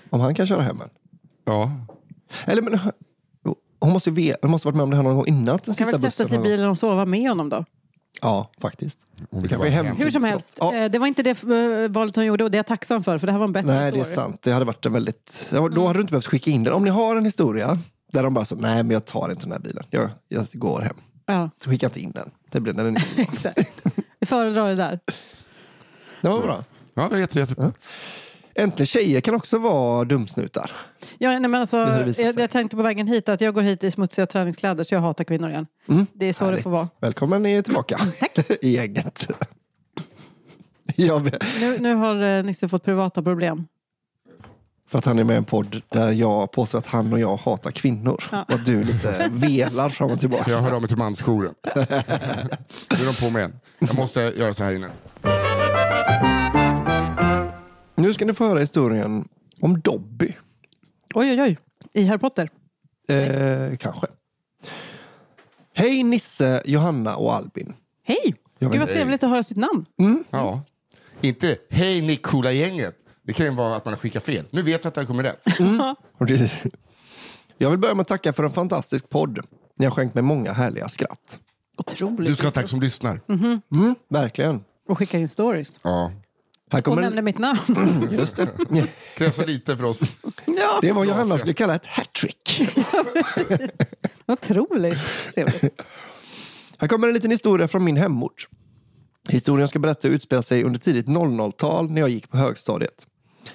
[0.10, 0.90] Om han kan köra hem en.
[1.46, 1.72] Ja.
[2.46, 2.80] Eller men,
[3.80, 5.58] hon måste ju veta, hon måste varit med om det här någon gång innan den
[5.60, 7.66] Kan sista väl sätta sig i bilen och sova med honom då?
[8.22, 8.98] Ja, faktiskt.
[9.32, 9.86] Hon vill Kanske bara är hem.
[9.86, 9.98] hem.
[9.98, 10.76] Hur som helst, Ja.
[10.76, 13.18] eh, det var inte det eh, valet hon gjorde och det är jag tacksam för
[13.18, 14.16] för det här var en bättre Nej, det är story.
[14.16, 14.42] sant.
[14.42, 15.50] Det hade varit en väldigt...
[15.54, 16.74] ja, Då hade du inte behövt skicka in den.
[16.74, 17.78] Om ni har en historia
[18.12, 19.84] där de bara så, nej men jag tar inte den här bilen.
[19.90, 20.96] Jag, jag går hem.
[21.26, 22.32] Ja, Så skicka inte in den.
[22.52, 23.24] Det blir den är inte så bra.
[23.34, 23.72] exakt.
[24.20, 25.00] Vi föredrar det där.
[26.22, 26.64] Det var bra.
[26.94, 27.72] Ja, det är jätte, jätte.
[28.56, 30.72] Äntligen tjejer kan också vara dumsnutar.
[31.18, 33.62] Ja, nej, men alltså, Det det jag, jag tänkte på vägen hit att jag går
[33.62, 35.68] hit i smutsiga träningskläder så jag hatar kvinnor igen.
[35.90, 36.08] Mm.
[36.14, 36.64] Det är så det Härligt.
[36.64, 36.90] får vara.
[37.02, 38.00] Välkommen ni tillbaka
[38.62, 39.28] i gänget.
[41.60, 43.68] Nu, nu har eh, Nisse fått privata problem.
[44.90, 47.38] för att han är med i en podd där jag påstår att han och jag
[47.38, 48.24] hatar kvinnor.
[48.32, 48.44] Ja.
[48.44, 50.52] Och att du lite velar fram och Så tillbaka.
[50.52, 51.54] jag hör av mig till mansjouren.
[51.76, 53.60] Nu är de på mig igen.
[53.80, 54.90] Jag måste göra så här inne.
[58.06, 59.28] Nu ska ni få höra historien
[59.62, 60.34] om Dobby.
[61.14, 61.58] Oj, oj, oj.
[61.94, 62.50] I Harry Potter.
[63.10, 64.08] Eh, kanske.
[65.74, 67.74] Hej Nisse, Johanna och Albin.
[68.04, 68.36] Hej!
[68.60, 69.86] Gud vad trevligt att höra sitt namn.
[70.30, 70.62] Ja.
[71.22, 72.96] Inte hej ni coola gänget.
[73.24, 74.46] Det kan ju vara att man har skickat fel.
[74.52, 75.44] Nu vet vi att det kommer rätt.
[76.28, 76.64] Det-
[77.58, 79.40] Jag vill börja med att tacka för en fantastisk podd.
[79.78, 81.40] Ni har skänkt mig många härliga skratt.
[81.78, 82.30] Otroligt.
[82.30, 83.20] Du ska ha tack som lyssnar.
[83.30, 84.64] Mm, verkligen.
[84.90, 85.80] Och skickar in stories.
[85.84, 86.12] Ja.
[86.72, 88.10] Här kommer nämner mitt namn.
[88.12, 88.50] Just det.
[89.18, 90.00] Krävs så lite för oss.
[90.46, 92.62] ja, det vad Johanna skulle kalla ett hattrick.
[94.28, 95.00] otroligt
[95.34, 95.82] trevligt.
[96.78, 98.48] Här kommer en liten historia från min hemort.
[99.30, 103.08] Historien ska berätta utspela sig under tidigt 00-tal när jag gick på högstadiet.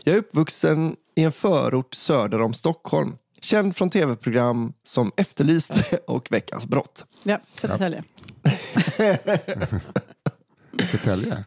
[0.02, 5.72] Jag är uppvuxen i en förort söder om Stockholm, Känd från tv-program som Efterlyst
[6.06, 7.04] och Veckans brott.
[7.22, 8.04] Ja, Södertälje.
[10.90, 11.44] Södertälje?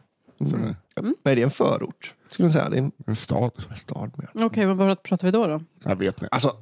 [1.02, 1.14] Det.
[1.24, 2.14] Nej, det är en förort.
[2.30, 2.68] Skulle man säga.
[2.68, 3.52] Det är en En stad?
[3.76, 4.44] stad mer.
[4.44, 5.46] Okej, vad vad pratar vi då?
[5.46, 5.60] då?
[5.84, 6.28] Jag vet inte.
[6.30, 6.56] Alltså,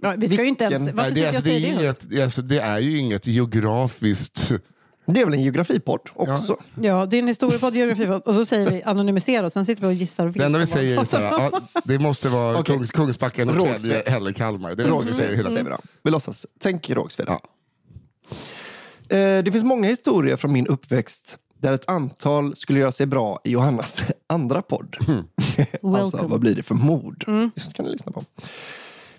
[0.00, 0.80] Ja, vi ska ju inte ens...
[0.80, 2.14] Vilken- Varför Nej, det, sitter jag är, och alltså, det, säger är det?
[2.14, 4.48] inget, alltså, det är ju inget geografiskt...
[5.06, 6.56] det är väl en geografipodd också?
[6.80, 8.22] Ja, det är en historiepodd, geografipodd.
[8.22, 10.26] Och så säger vi anonymisera och sen sitter vi och gissar.
[10.28, 12.76] Det enda vi säger är så här, ja, det måste vara Okej.
[12.76, 14.02] Kungs, Kungsbacka, Rågsved.
[14.06, 14.74] Eller Kalmar.
[14.74, 15.64] Det är det vi säger hela Säger tiden.
[15.64, 15.78] vi då.
[16.02, 16.46] Vi låtsas.
[16.60, 17.26] Tänk Rågsved.
[17.28, 17.40] Ja.
[19.16, 23.40] Eh, det finns många historier från min uppväxt där ett antal skulle göra sig bra
[23.44, 24.96] i Johannas andra podd.
[25.00, 26.28] alltså, Welcome.
[26.28, 27.24] vad blir det för mord?
[27.54, 28.24] Det ska ni lyssna på.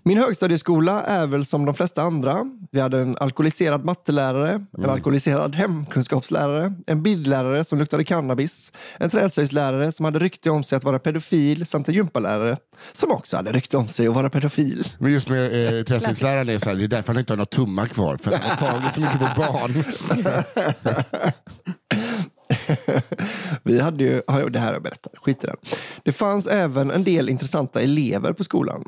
[0.04, 2.46] Min högstadieskola är väl som de flesta andra.
[2.72, 9.92] Vi hade en alkoholiserad mattelärare, en alkoholiserad hemkunskapslärare, en bildlärare som luktade cannabis, en träslöjdslärare
[9.92, 12.58] som hade rykte om sig att vara pedofil samt en gympalärare
[12.94, 14.88] som också hade rykte om sig att vara pedofil.
[15.00, 17.46] Men just med eh, träslöjdsläraren är så här, det är därför han inte har några
[17.46, 18.18] tummar kvar.
[18.18, 19.74] För han har tagit så mycket på barn.
[23.64, 25.56] Vi hade ju, det här har jag berättat, skit i det.
[26.04, 28.84] Det fanns även en del intressanta elever på skolan.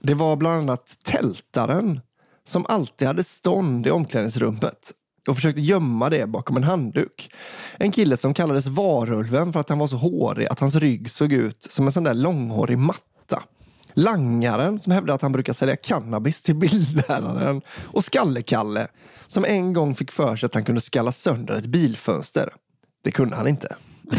[0.00, 2.00] Det var bland annat tältaren
[2.44, 4.92] som alltid hade stånd i omklädningsrummet
[5.28, 7.32] och försökte gömma det bakom en handduk.
[7.78, 11.32] En kille som kallades Varulven för att han var så hårig att hans rygg såg
[11.32, 13.42] ut som en sån där långhårig matta.
[13.94, 18.88] Langaren som hävdade att han brukar sälja cannabis till bildläraren och Skalle-Kalle
[19.26, 22.52] som en gång fick för sig att han kunde skalla sönder ett bilfönster.
[23.02, 23.76] Det kunde han inte.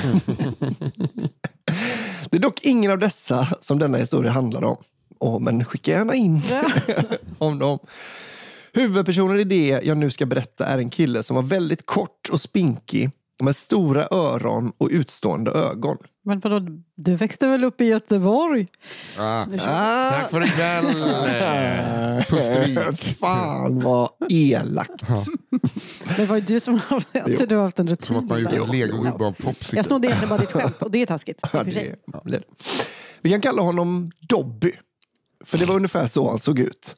[2.29, 4.77] Det är dock ingen av dessa som denna historia handlar om.
[5.19, 6.41] Åh, men skicka gärna in
[7.37, 7.79] om dem.
[8.73, 12.41] Huvudpersonen i det jag nu ska berätta är en kille som var väldigt kort och
[12.41, 13.09] spinkig
[13.43, 15.97] med stora öron och utstående ögon.
[16.23, 16.59] Men vadå,
[16.95, 18.67] du växte väl upp i Göteborg?
[19.17, 19.41] Ah.
[19.41, 20.85] Ah, Tack för ikväll!
[20.85, 23.17] Eh, Pustervik.
[23.19, 24.91] fan vad elakt.
[26.17, 27.45] Det var ju du som har, Jo.
[27.49, 28.05] du haft en rutin.
[28.05, 28.63] Som att man gjort där.
[28.63, 29.83] en legogubbe av Jag popsicle.
[29.83, 31.39] snodde egentligen bara ditt skämt och det är taskigt.
[31.43, 31.95] Ja, för sig.
[32.23, 32.41] det det.
[33.21, 34.71] Vi kan kalla honom Dobby.
[35.45, 36.95] För det var ungefär så han såg ut.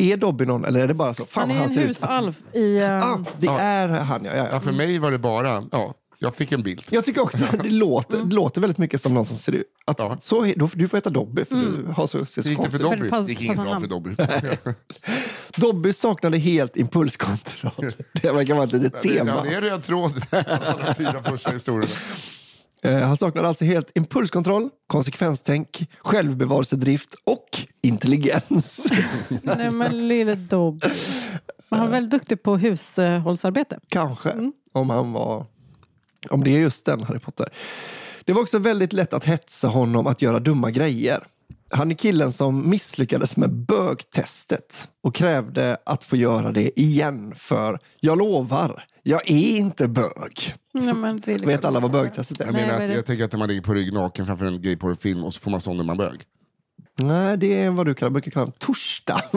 [0.00, 1.26] Är Dobby någon eller är det bara så?
[1.26, 2.78] Fan, Han är vad en ut att- i...
[2.78, 3.58] eh, Ah, det Ja.
[3.60, 4.30] är han ja.
[4.30, 4.60] ja, Ja, ja.
[4.60, 6.84] för mig var det bara, ja, jag fick en bild.
[6.90, 9.66] Jag tycker också att det låter, det låter väldigt mycket som någon som ser ut.
[9.84, 10.16] Att Ja.
[10.20, 12.70] så, då, du får heta Dobby för du har så, ser Det så gick det
[12.70, 12.90] för konstigt ut.
[12.98, 13.10] Dobby?
[13.10, 14.16] Pass- Det gick inget passa bra för Dobby.
[15.56, 17.92] Dobby saknade helt impulskontroll.
[18.22, 19.42] Det verkar vara ett litet Ja, tema.
[19.42, 20.22] det är röd tråd.
[20.86, 21.92] De fyra första historierna.
[22.82, 27.48] Eh, Han saknade alltså helt impulskontroll, konsekvenstänk, självbevarelsedrift och
[27.82, 28.86] intelligens.
[29.42, 30.88] Nej men lille Dobby.
[31.70, 33.78] Han var väldigt duktig på hushållsarbete.
[33.88, 35.46] Kanske, om han var...
[36.30, 37.48] Om det är just den Harry Potter.
[38.24, 41.24] Det var också väldigt lätt att hetsa honom att göra dumma grejer.
[41.70, 47.78] Han är killen som misslyckades med bögtestet och krävde att få göra det igen för
[48.00, 50.54] jag lovar, jag är inte bög.
[50.74, 52.44] Nej, men lille Vet alla vad bögtestet är?
[52.44, 52.94] Jag menar är att det?
[52.94, 55.34] jag tänker att man ligger på rygg naken framför en gay på en film och
[55.34, 56.24] så får man stånd när man bög.
[56.98, 59.22] Nej, det är vad du kallar, brukar kalla en torsdag.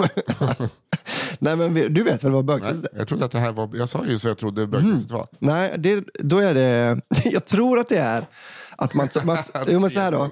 [1.39, 2.97] Nej, men du vet väl vad bögtestet är?
[2.97, 5.27] jag trodde att det här var, jag sa ju så jag trodde bögtestet var.
[5.39, 7.01] Nej, det, då är det...
[7.23, 8.27] Jag tror att det är
[8.77, 9.09] att man...
[9.23, 10.29] man jo, men så här då.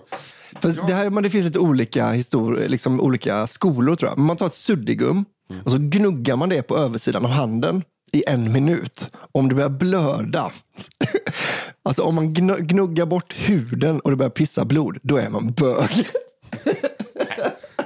[0.62, 4.18] För det, här, men det finns lite olika, historier, liksom olika skolor tror jag.
[4.18, 5.26] Man tar ett suddigum
[5.64, 9.08] och så gnuggar man det på översidan av handen i en minut.
[9.32, 10.52] Om det börjar blöda,
[11.84, 15.52] alltså om man gnu- gnuggar bort huden och det börjar pissa blod, då är man
[15.52, 16.08] bög.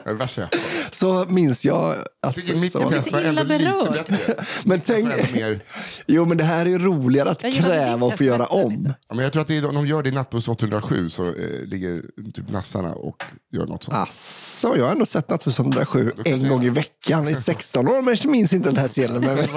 [0.04, 0.50] Det är det värsta jag.
[0.92, 2.08] Så minns jag att...
[2.22, 4.06] Jag tycker mitt så- var illa ändå lite berörd.
[4.08, 4.36] bättre.
[4.64, 5.60] Men tänk, mer.
[6.08, 8.94] jo men det här är roligare att kräva att få göra om.
[9.08, 11.26] Ja, men jag tror att det är, om de gör det i Nattbuss 807 så
[11.26, 11.34] eh,
[11.66, 12.02] ligger
[12.34, 13.98] typ nassarna och gör något sånt.
[13.98, 18.02] Asså, jag har ändå sett Nattbuss 107 kanske en gång i veckan i 16 år,
[18.02, 19.22] men jag minns inte den här scenen.
[19.22, 19.48] Men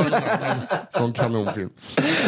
[0.91, 1.71] sån kanonfilm.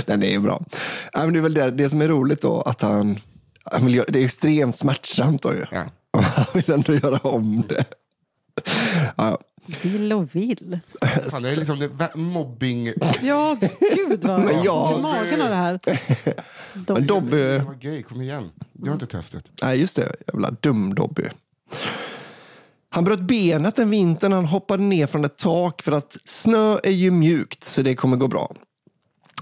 [0.07, 0.65] den är ju bra.
[1.13, 3.21] Ja, men det är väl det, det som är roligt då, att han,
[3.65, 5.65] han vill göra, det är extremt smärtsamt då ju.
[5.71, 5.85] Ja.
[6.13, 7.85] Och han vill ändå göra om det.
[9.17, 9.39] Ja,
[9.83, 10.79] Vill och vill.
[11.31, 12.93] Fan, det är liksom det, mobbing.
[13.23, 13.57] Ja,
[13.97, 15.81] gud vad Men jag- magen av det här.
[16.75, 17.07] men Dobby.
[17.07, 18.51] Dobby, var gay, kom igen.
[18.73, 19.45] Gör inte testet.
[19.63, 21.29] nej just det, jävla dum-Dobby.
[22.91, 26.79] Han bröt benet en vinter när han hoppade ner från ett tak för att snö
[26.83, 28.55] är ju mjukt så det kommer gå bra.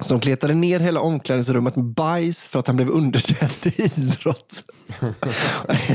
[0.00, 4.62] Som kletade ner hela omklädningsrummet med bajs för att han blev underkänd i idrott.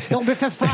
[0.10, 0.68] Dobby för fan!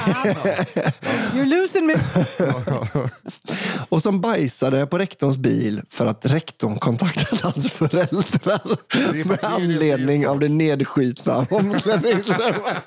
[1.33, 1.93] You're losing me!
[3.89, 10.27] Och som bajsade på rektorns bil för att rektorn kontaktat hans föräldrar är med anledning
[10.27, 12.83] av det nedskitna omklädningsrummet.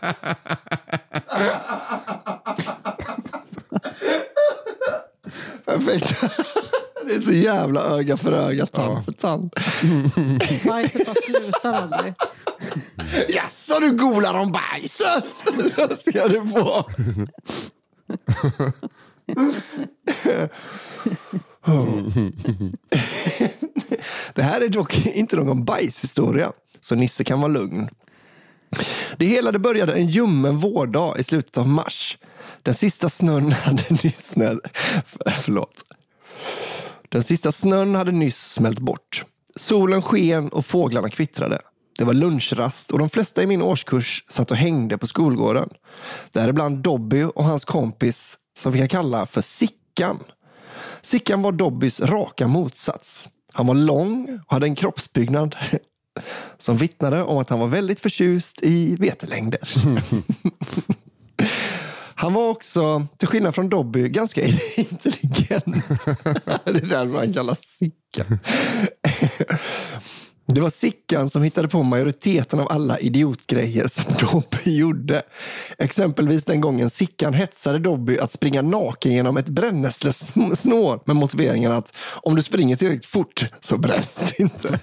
[5.65, 6.25] perfekt.
[7.07, 9.03] Det är så jävla öga för öga, tand Ja.
[9.03, 9.51] för tand.
[10.67, 12.15] Bajset bara slutar aldrig.
[13.29, 15.25] Jaså, du golar om bajset?
[15.77, 16.85] Det ska du få.
[24.35, 27.89] Det här är dock inte någon bajshistoria, så Nisse kan vara lugn.
[29.17, 32.19] Det hela det började en ljummen vårdag i slutet av mars.
[32.63, 34.33] Den sista snön hade nyss...
[35.45, 35.83] Förlåt.
[37.13, 39.25] Den sista snön hade nyss smält bort.
[39.57, 41.61] Solen sken och fåglarna kvittrade.
[41.99, 45.69] Det var lunchrast och de flesta i min årskurs satt och hängde på skolgården.
[46.33, 50.19] Däribland Dobby och hans kompis som vi kan kalla för Sickan.
[51.03, 53.29] Sickan var Dobbys raka motsats.
[53.53, 55.57] Han var lång och hade en kroppsbyggnad
[56.59, 59.71] som vittnade om att han var väldigt förtjust i vetelängder.
[62.21, 65.65] Han var också, till skillnad från Dobby, ganska intelligent.
[66.65, 68.39] Det är därför han kallas Sickan.
[70.47, 75.23] Det var Sickan som hittade på majoriteten av alla idiotgrejer som Dobby gjorde.
[75.79, 81.97] Exempelvis den gången Sickan hetsade Dobby att springa naken genom ett brännässlesnår med motiveringen att
[82.23, 84.79] om du springer tillräckligt fort så bränns det inte.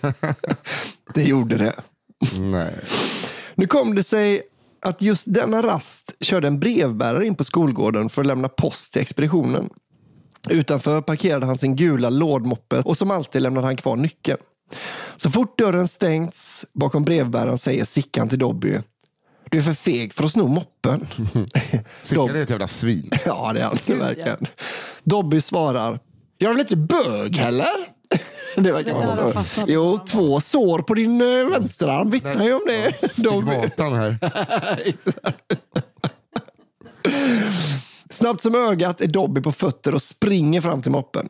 [1.14, 1.74] Det gjorde det.
[2.40, 2.74] Nej.
[3.56, 4.42] Nu kom det sig
[4.82, 9.02] att just denna rast körde en brevbärare in på skolgården för att lämna post till
[9.02, 9.70] expeditionen.
[10.50, 14.38] Utanför parkerade han sin gula lådmoppe och som alltid lämnade han kvar nyckeln.
[15.16, 18.80] Så fort dörren stängts bakom brevbäraren säger Sickan till Dobby.
[19.52, 21.08] Du är för feg för att sno moppen.
[22.04, 23.12] Sickan är ett jävla svin.
[23.26, 24.48] ja, det är han verkligen.
[25.04, 26.00] Dobby svarar.
[26.38, 27.97] Jag är väl inte bög heller?
[28.56, 29.34] Det verkar något.
[29.34, 29.66] fastnat.
[29.70, 33.12] Jo, två sår på din eh, vänsterarm vittnar ju om det.
[33.12, 34.18] Stigmatan här.
[38.12, 41.30] Snabbt som ögat är Dobby på fötter och springer fram till moppen.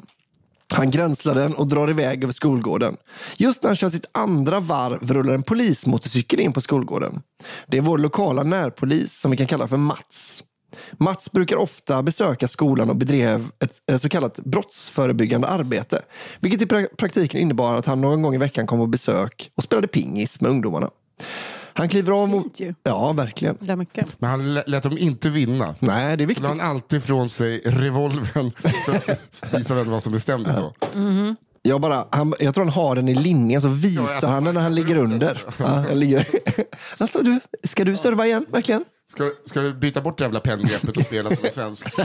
[0.74, 2.98] Han gränslar den och drar iväg över skolgården.
[3.38, 7.22] Just när han kör sitt andra varv rullar en polismotorcykel in på skolgården.
[7.68, 10.44] Det är vår lokala närpolis som vi kan kalla för Mats.
[10.98, 13.48] Mats brukar ofta besöka skolan och bedrev
[13.88, 16.02] ett så kallat brottsförebyggande arbete.
[16.40, 19.64] Vilket i pra- praktiken innebar att han någon gång i veckan kom på besök och
[19.64, 20.90] spelade pingis med ungdomarna.
[21.74, 22.60] Han kliver av mot...
[22.84, 23.58] Ja, verkligen.
[24.20, 25.76] Men han lä- lät dem inte vinna.
[25.80, 26.70] Nej, det är la han viktigt.
[26.70, 27.74] alltid ifrån sig att
[29.60, 30.74] visa vem det var som bestämde så.
[31.68, 34.62] Jag, bara, han, jag tror han har den i linjen, så visar han den när
[34.62, 35.44] han ligger under.
[35.58, 36.28] Ja, jag ligger.
[36.98, 38.86] Alltså, du, ska du serva igen, verkligen?
[39.12, 41.88] Ska, ska du byta bort det jävla penngreppet och spela som en svensk?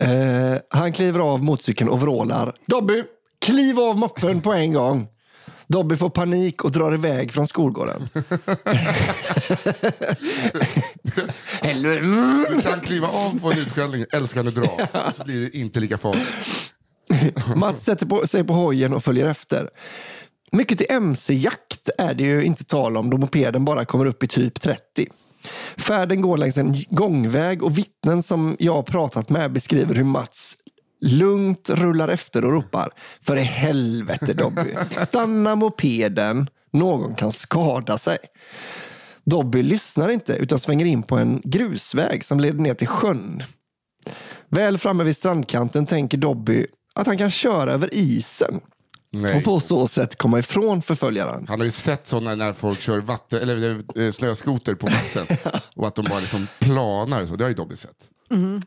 [0.00, 2.54] Eh, han kliver av motorcykeln och vrålar.
[2.66, 3.04] Dobby,
[3.40, 5.08] kliv av moppen på en gång.
[5.66, 8.08] Dobby får panik och drar iväg från skolgården.
[11.62, 14.86] Du kan kliva av på en utskällning, du dra.
[15.16, 16.28] Så blir det inte lika farligt.
[17.56, 19.70] Mats sätter på, sig på hojen och följer efter.
[20.52, 24.28] Mycket till mc-jakt är det ju inte tal om då mopeden bara kommer upp i
[24.28, 25.06] typ 30.
[25.76, 30.56] Färden går längs en gångväg och vittnen som jag har pratat med beskriver hur Mats
[31.00, 32.90] lugnt rullar efter och ropar
[33.22, 34.74] För i helvete Dobby,
[35.06, 38.18] stanna mopeden, någon kan skada sig.
[39.24, 43.42] Dobby lyssnar inte utan svänger in på en grusväg som leder ner till sjön.
[44.48, 48.60] Väl framme vid strandkanten tänker Dobby att han kan köra över isen
[49.10, 49.38] Nej.
[49.38, 51.46] och på så sätt komma ifrån förföljaren.
[51.48, 55.36] Han har ju sett sådana när folk kör vatten, eller, eh, snöskoter på vatten.
[55.76, 57.26] och att de bara liksom planar.
[57.26, 57.36] Så.
[57.36, 58.08] Det har ju Dobby sett.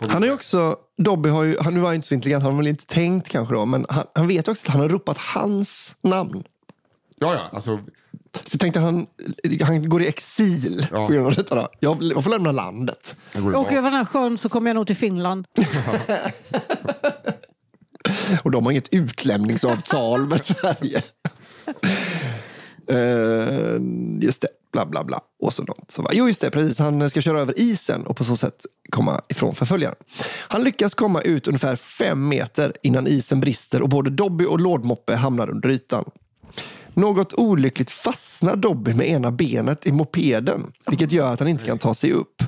[0.09, 2.51] Han har ju också, Dobby har ju, han nu var han inte så intelligent, han
[2.51, 5.17] har väl inte tänkt kanske då, men han, han vet också att han har ropat
[5.17, 6.43] hans namn.
[7.19, 7.79] Ja, ja, alltså,
[8.43, 9.05] Så tänkte han,
[9.61, 11.07] han går i exil Ja.
[11.07, 11.55] på grund av detta.
[11.55, 11.67] Då.
[11.79, 13.15] Jag, jag får lämna landet.
[13.35, 15.45] Åker jag över den här sjön så kommer jag nog till Finland.
[18.43, 21.03] Och de har inget utlämningsavtal med Sverige.
[22.91, 23.81] Uh,
[24.21, 25.21] just det, bla bla bla.
[25.43, 25.91] Och så något.
[25.91, 26.79] Så, jo, just det, precis.
[26.79, 29.95] Han ska köra över isen och på så sätt komma ifrån förföljaren.
[30.47, 35.15] Han lyckas komma ut ungefär fem meter innan isen brister och både Dobby och Lådmoppe
[35.15, 36.03] hamnar under ytan.
[36.93, 41.77] Något olyckligt fastnar Dobby med ena benet i mopeden, vilket gör att han inte kan
[41.77, 42.43] ta sig upp.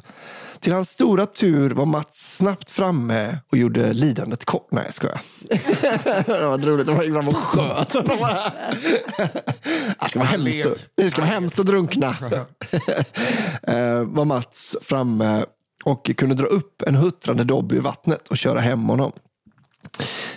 [0.59, 4.67] Till hans stora tur var Mats snabbt framme och gjorde lidandet kort.
[4.71, 5.21] Nej, jag skojar.
[6.25, 6.87] det var roligt.
[6.87, 8.51] De gick fram och sköt honom bara.
[9.99, 12.07] Det ska vara hemskt, det ska vara hemskt att drunkna.
[13.63, 15.45] eh, var Mats framme
[15.83, 19.11] och kunde dra upp en huttrande Dobby i vattnet och köra hem honom.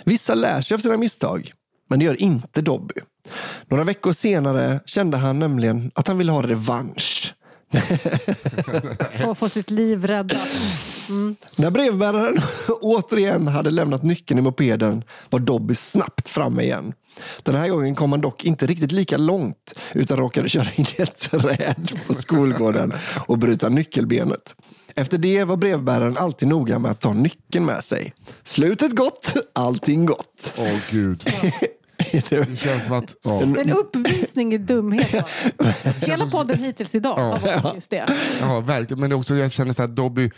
[0.03, 1.53] Vissa lär sig av sina misstag,
[1.89, 2.95] men det gör inte Dobby.
[3.67, 7.33] Några veckor senare kände han nämligen att han ville ha revansch.
[9.27, 10.47] Och få sitt liv räddat.
[11.55, 12.41] När brevbäraren
[12.81, 16.93] återigen hade lämnat nyckeln i mopeden var Dobby snabbt framme igen.
[17.43, 21.01] Den här gången kom han dock inte riktigt lika långt utan råkade köra in i
[21.01, 22.93] ett träd på skolgården
[23.27, 24.55] och bryta nyckelbenet.
[24.95, 28.13] Efter det var brevbäraren alltid noga med att ta nyckeln med sig.
[28.43, 30.53] Slutet gott, allting gott.
[30.57, 31.29] Åh gud.
[32.11, 33.15] Det känns som att...
[33.23, 33.41] Ja.
[33.41, 35.25] En uppvisning i dumhet.
[36.01, 38.13] Hela podden hittills idag har varit just det.
[38.41, 38.99] Ja, verkligen.
[39.01, 40.31] Men också jag känner så här, Dobby,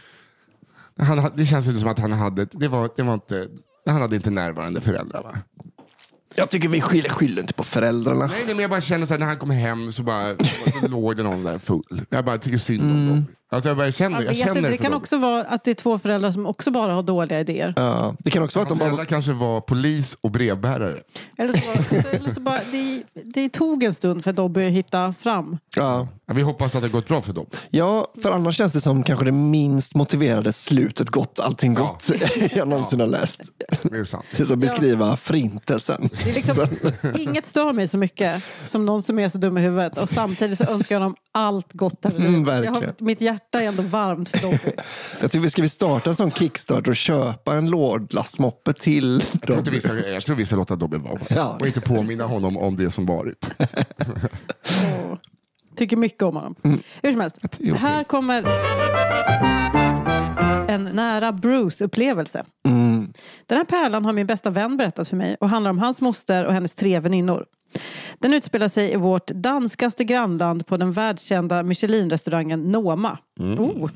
[1.00, 3.48] han, ha- det känns inte som att han hade, det var, det var inte,
[3.86, 5.38] han hade inte närvarande föräldrar va?
[6.36, 8.26] Jag tycker vi skyller, skyller inte på föräldrarna.
[8.28, 10.36] Nej, nej men jag bara känner så här, när han kom hem så bara
[10.82, 12.02] så låg det någon där full.
[12.10, 13.08] Jag bara tycker synd om Mm.
[13.10, 13.24] Dobby.
[13.52, 15.04] Alltså jag bara känner, Jag jag vet känner det för kan Dobby.
[15.04, 17.74] också vara att det är två föräldrar som också bara har dåliga idéer.
[17.76, 18.86] Ja, det kan också vara att de bara...
[18.86, 21.00] föräldrar kanske var polis och brevbärare.
[21.38, 21.60] Eller så,
[21.94, 25.58] bara- eller så bara, det, det tog en stund för Dobby att hitta fram.
[25.76, 26.08] Ja.
[26.28, 27.46] Ja, vi hoppas att det har gått bra för dem.
[27.70, 32.10] ja, för annars känns det som kanske det minst motiverade slutet gott, allting gott
[32.56, 33.42] jag någonsin har läst.
[33.84, 34.26] Det är sant.
[34.38, 36.10] Det är som beskriva förintelsen.
[36.24, 36.68] Det är liksom,
[37.18, 40.58] inget stör mig så mycket som någon som är så dum i huvudet och samtidigt
[40.58, 42.06] så önskar jag dem allt gott.
[42.06, 42.74] Mm, jag verkligen.
[42.76, 44.58] har, Mitt hjärta är ändå varmt för Dobby.
[45.22, 49.58] Jag tycker, ska vi starta en sån kickstart och köpa en lådlastmoppe till Jag tror,
[49.58, 49.76] inte dem?
[49.76, 51.20] vi ska, jag tror vi ska låta Dobby vara.
[51.30, 51.58] Ja.
[51.60, 53.46] Och inte påminna honom om det som varit.
[55.10, 55.20] Och
[55.76, 56.56] tycker mycket om honom.
[57.04, 57.74] Hur som helst, okej.
[57.74, 58.44] här kommer
[60.68, 62.44] en nära Bruce-upplevelse.
[63.48, 66.46] Den här pärlan har min bästa vän berättat för mig och handlar om hans moster
[66.46, 67.46] och hennes tre väninnor.
[68.20, 73.18] Den utspelar sig i vårt danskaste grannland på den världskända Michelin-restaurangen Noma.
[73.40, 73.90] Oh.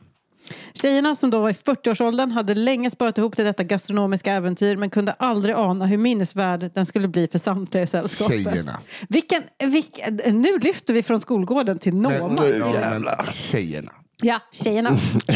[0.74, 4.90] Tjejerna som då var i 40-årsåldern hade länge sparat ihop till detta gastronomiska äventyr men
[4.90, 8.44] kunde aldrig ana hur minnesvärd den skulle bli för samtliga i sällskapet.
[8.44, 8.80] Tjejerna.
[9.10, 12.28] Vilken, vilken, nu lyfter vi från skolgården till Noma.
[12.40, 13.92] Men, ja, men tjejerna.
[14.22, 14.90] Ja, tjejerna.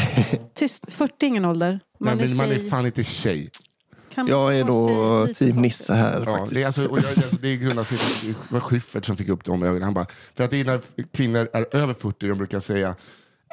[0.53, 1.79] Tyst, 40 är ingen ålder.
[1.99, 3.49] Man Man, är men man är fan inte tjej.
[4.15, 6.53] Kan Jag är tjej, team Nisse här Ja, faktiskt.
[6.55, 9.29] det, är alltså, och jag, alltså, det grundar sig i det var Schyffert som fick
[9.29, 9.83] upp de ögonen.
[9.83, 10.05] Han bara,
[10.35, 10.81] för att det är när
[11.13, 12.95] kvinnor är över 40 de brukar säga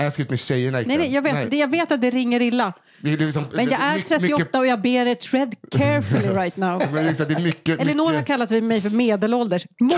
[0.04, 0.98] jag ska ut med tjejerna ikväll.
[0.98, 2.72] Nej, nej, jag, vet, Det, jag vet att det ringer illa.
[3.02, 6.28] Det är liksom, Men jag är mycket- 38 mycket- och jag ber er tread carefully
[6.34, 6.82] right now.
[6.92, 9.66] Men liksom, det är mycket, Elinor har mycket, kallat mig för medelålders.
[9.78, 9.88] Ja,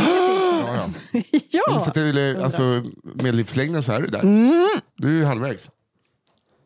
[0.70, 0.88] ja.
[1.12, 1.84] Så ja!
[1.86, 4.20] att det är, alltså, med livslängden så är du där.
[4.20, 4.68] Mm.
[4.96, 5.70] Du är halvvägs.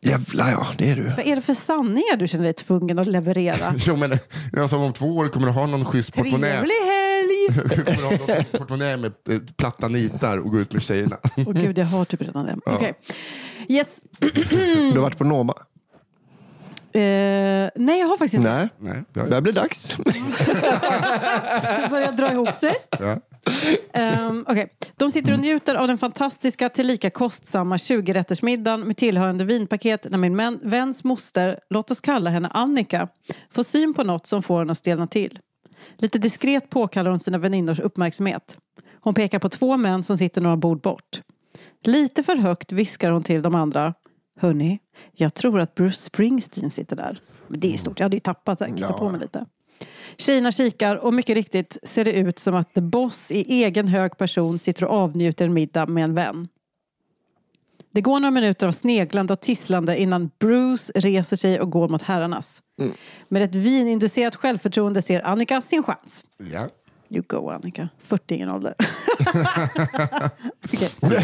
[0.01, 1.03] Jävlar ja, det är du.
[1.03, 3.75] Vad är det för sanningar du känner dig tvungen att leverera?
[3.85, 4.19] Jo, men,
[4.57, 6.47] alltså, om två år kommer du ha någon schysst portmonnä.
[6.51, 7.27] Trevlig helg!
[7.75, 11.17] Du kommer ha någon portmonnä med eh, platta nitar och gå ut med tjejerna.
[11.37, 12.57] Åh gud, jag har typ redan det.
[12.65, 12.93] Okej.
[13.67, 13.87] Yes.
[14.19, 15.53] Du har varit på Noma?
[16.91, 17.01] Eh,
[17.75, 18.53] nej, jag har faktiskt inte.
[18.53, 19.95] Nej, Nej, det börjar bli dags.
[21.81, 22.73] Det börjar dra ihop sig.
[22.99, 23.17] ja.
[24.29, 24.67] Um, okay.
[24.97, 30.35] De sitter och njuter av den fantastiska tillika kostsamma 20-rättersmiddagen med tillhörande vinpaket när min
[30.35, 33.07] män, väns moster, låt oss kalla henne Annika,
[33.51, 35.39] får syn på något som får henne att stelna till.
[35.97, 38.57] Lite diskret påkallar hon sina väninnors uppmärksamhet.
[38.99, 41.21] Hon pekar på två män som sitter några bord bort.
[41.83, 43.93] Lite för högt viskar hon till de andra.
[44.39, 44.79] Hörni,
[45.11, 47.19] jag tror att Bruce Springsteen sitter där.
[47.47, 48.71] Men det är stort, jag hade ju tappat det.
[48.75, 49.45] Kissa på mig lite.
[50.17, 54.17] Tjejerna kikar och mycket riktigt ser det ut som att The Boss i egen hög
[54.17, 56.47] person sitter och avnjuter en middag med en vän.
[57.91, 62.01] Det går några minuter av sneglande och tisslande innan Bruce reser sig och går mot
[62.01, 62.61] herrarnas.
[63.27, 66.25] Med ett vininducerat självförtroende ser Annika sin chans.
[66.53, 66.69] ja.
[67.09, 68.75] You go Annika, 40 ingen ålder.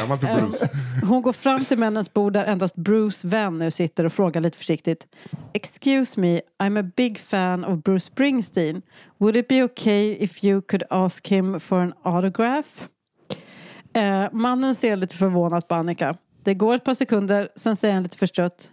[0.07, 0.51] Hon för Ehm.
[1.07, 4.57] Hon går fram till männens bord där endast Bruce vän nu sitter och frågar lite
[4.57, 5.07] försiktigt.
[5.53, 8.81] Excuse me, I'm a big fan of Bruce Springsteen.
[9.17, 12.83] Would it be okay if you could ask him for an autograph?
[13.93, 16.15] Eh, mannen ser lite förvånat på Annika.
[16.43, 18.69] Det går ett par sekunder, sen säger han lite förstrött.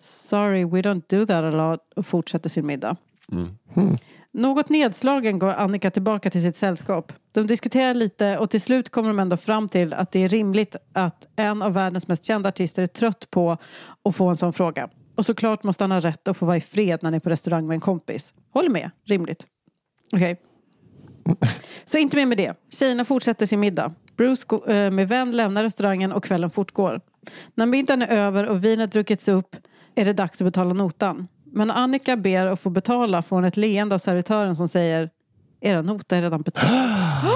[0.00, 2.96] Sorry, we don't do that a lot och fortsätter sin middag.
[4.34, 7.12] Något nedslagen går Annika tillbaka till sitt sällskap.
[7.32, 10.76] De diskuterar lite och till slut kommer de ändå fram till att det är rimligt
[10.92, 13.56] att en av världens mest kända artister är trött på
[14.04, 14.88] att få en sån fråga.
[15.14, 17.30] Och såklart måste han ha rätt att få vara i fred när han är på
[17.30, 18.34] restaurang med en kompis.
[18.52, 19.46] Håller med, rimligt.
[20.12, 20.40] Okej.
[21.84, 22.54] Så inte mer med det.
[22.70, 23.94] Tjejerna fortsätter sin middag.
[24.16, 27.00] Bruce eh, med vän lämnar restaurangen och kvällen fortgår.
[27.54, 29.56] När middagen är över och vinet druckits upp
[29.94, 31.28] är det dags att betala notan.
[31.52, 35.10] Men Annika ber att få betala får hon ett leende av servitören som säger
[35.60, 36.68] Era nota är redan betald.
[36.72, 37.28] oh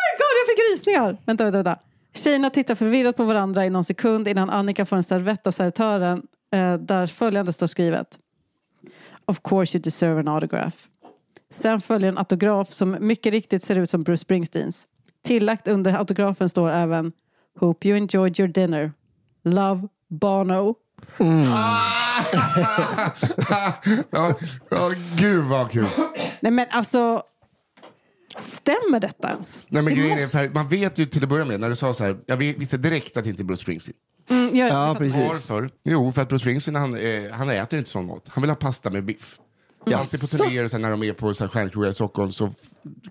[0.00, 1.22] my god, jag fick rysningar!
[1.26, 1.78] Vänta, vänta, vänta.
[2.14, 6.22] Tjejerna tittar förvirrat på varandra i någon sekund innan Annika får en servett av servitören
[6.52, 8.18] eh, där följande står skrivet.
[9.26, 10.76] Of course you deserve an autograph.
[11.50, 14.86] Sen följer en autograf som mycket riktigt ser ut som Bruce Springsteens.
[15.24, 17.12] Tillagt under autografen står även
[17.60, 18.92] Hope you enjoyed your dinner.
[19.44, 20.74] Love, Bono.
[24.10, 24.34] ja,
[24.70, 25.86] ja, gud vad kul.
[26.40, 27.22] Nej men alltså,
[28.38, 29.58] stämmer detta ens?
[29.68, 31.76] Nej, men grejen måste- är, för man vet ju till att börja med, när du
[31.76, 33.96] sa så här, jag visste direkt att det inte är Bruce Springsteen.
[34.30, 35.28] Mm, jag, Ja, precis.
[35.28, 35.70] Varför?
[35.84, 38.22] Jo, för att Bruce Springsteen han, eh, han äter inte sån mat.
[38.28, 39.38] Han vill ha pasta med biff.
[39.86, 39.98] Jaså?
[39.98, 42.50] Alltid på turnéer så när de är på stjärnkrogar i Stockholm så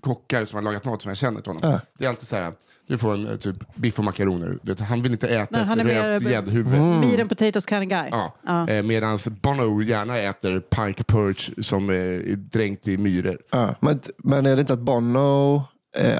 [0.00, 1.70] kockar som har lagat mat som jag känner till honom.
[1.70, 1.80] Ja.
[1.98, 2.52] Det är alltid så här,
[2.86, 4.82] du får en eh, typ biff och makaroner.
[4.84, 6.80] Han vill inte äta Nej, han är ett mer- rökt gäddhuvud.
[7.00, 8.08] Meat and potatoes kind of guy.
[8.10, 8.34] Ja.
[8.46, 8.68] Ja.
[8.68, 13.38] Eh, Medan Bono gärna äter pike perch som är dränkt i myror.
[13.50, 15.64] Ja, men, men är det inte att Bono,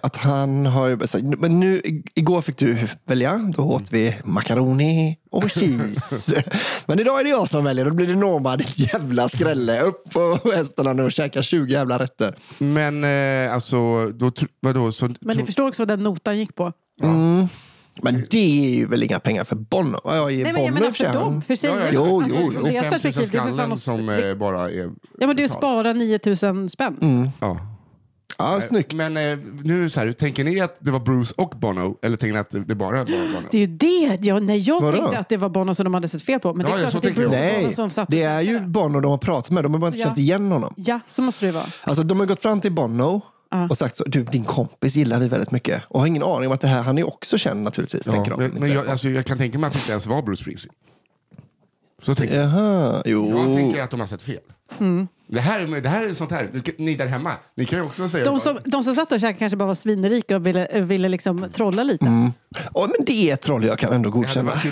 [0.03, 1.83] att han har ju sagt, men nu
[2.15, 6.45] igår fick du välja, då åt vi macaroni och cheese.
[6.87, 9.81] men idag är det jag som väljer, då blir det Norma, ditt jävla skrälle.
[9.81, 12.35] Upp på hästarna nu och käka 20 jävla rätter.
[12.59, 14.93] Men eh, alltså, då, vadå?
[14.93, 16.73] Så, Men så, ni förstår också vad den notan gick på.
[18.03, 20.01] Men det är ju väl inga pengar för Bono?
[20.05, 21.71] Ja, Nej, men jag menar för dem, för sig.
[21.71, 22.63] Ja, ja, Jo, alltså, jo, jo.
[22.63, 24.91] Deras 5 000 perspektiv, det är skallen som det, eh, bara är...
[25.19, 27.31] Ja men det är spara 9000 spänn.
[27.41, 27.74] Ja.
[28.39, 28.93] Ja, snyggt.
[28.93, 31.99] Men eh, nu så här, tänker ni att det var Bruce och Bono?
[32.03, 33.49] Eller tänker ni att det, det bara var Bono?
[33.51, 34.19] Det är ju det.
[34.27, 34.97] Jag, nej, jag Vadå?
[34.97, 36.55] tänkte att det var Bono som de hade sett fel på.
[36.55, 37.57] Men det Ja, är ja, klart så att det är tänker jag Bruce också.
[37.57, 38.61] Bono Nej, som satt det och är ju.
[38.61, 39.65] Bono de har pratat med.
[39.65, 40.05] De har bara inte Ja.
[40.07, 40.75] känt igen honom.
[40.77, 41.67] Ja, så måste det vara.
[41.83, 43.21] Alltså, de har gått fram till Bono
[43.71, 45.83] och sagt så, du din kompis gillar vi väldigt mycket.
[45.89, 48.03] Och har ingen aning om att det här, han är också känd naturligtvis.
[48.03, 48.43] tänker Ja, de.
[48.43, 50.75] men men jag, alltså, jag kan tänka mig att det inte ens var Bruce Springsteen.
[52.03, 52.45] Så tänker jag.
[52.51, 53.31] Jaha, jo.
[53.31, 54.39] Jag tänker att de har sett fel.
[55.27, 56.49] Det, här, det här är sånt här,
[56.79, 58.25] ni där hemma, ni kan ju också säga...
[58.25, 61.47] De som, de som satt och käkade kanske bara var svinrika och ville, ville liksom
[61.53, 62.07] trolla lite.
[62.73, 64.53] Åh, men det är troll jag kan ändå godkänna.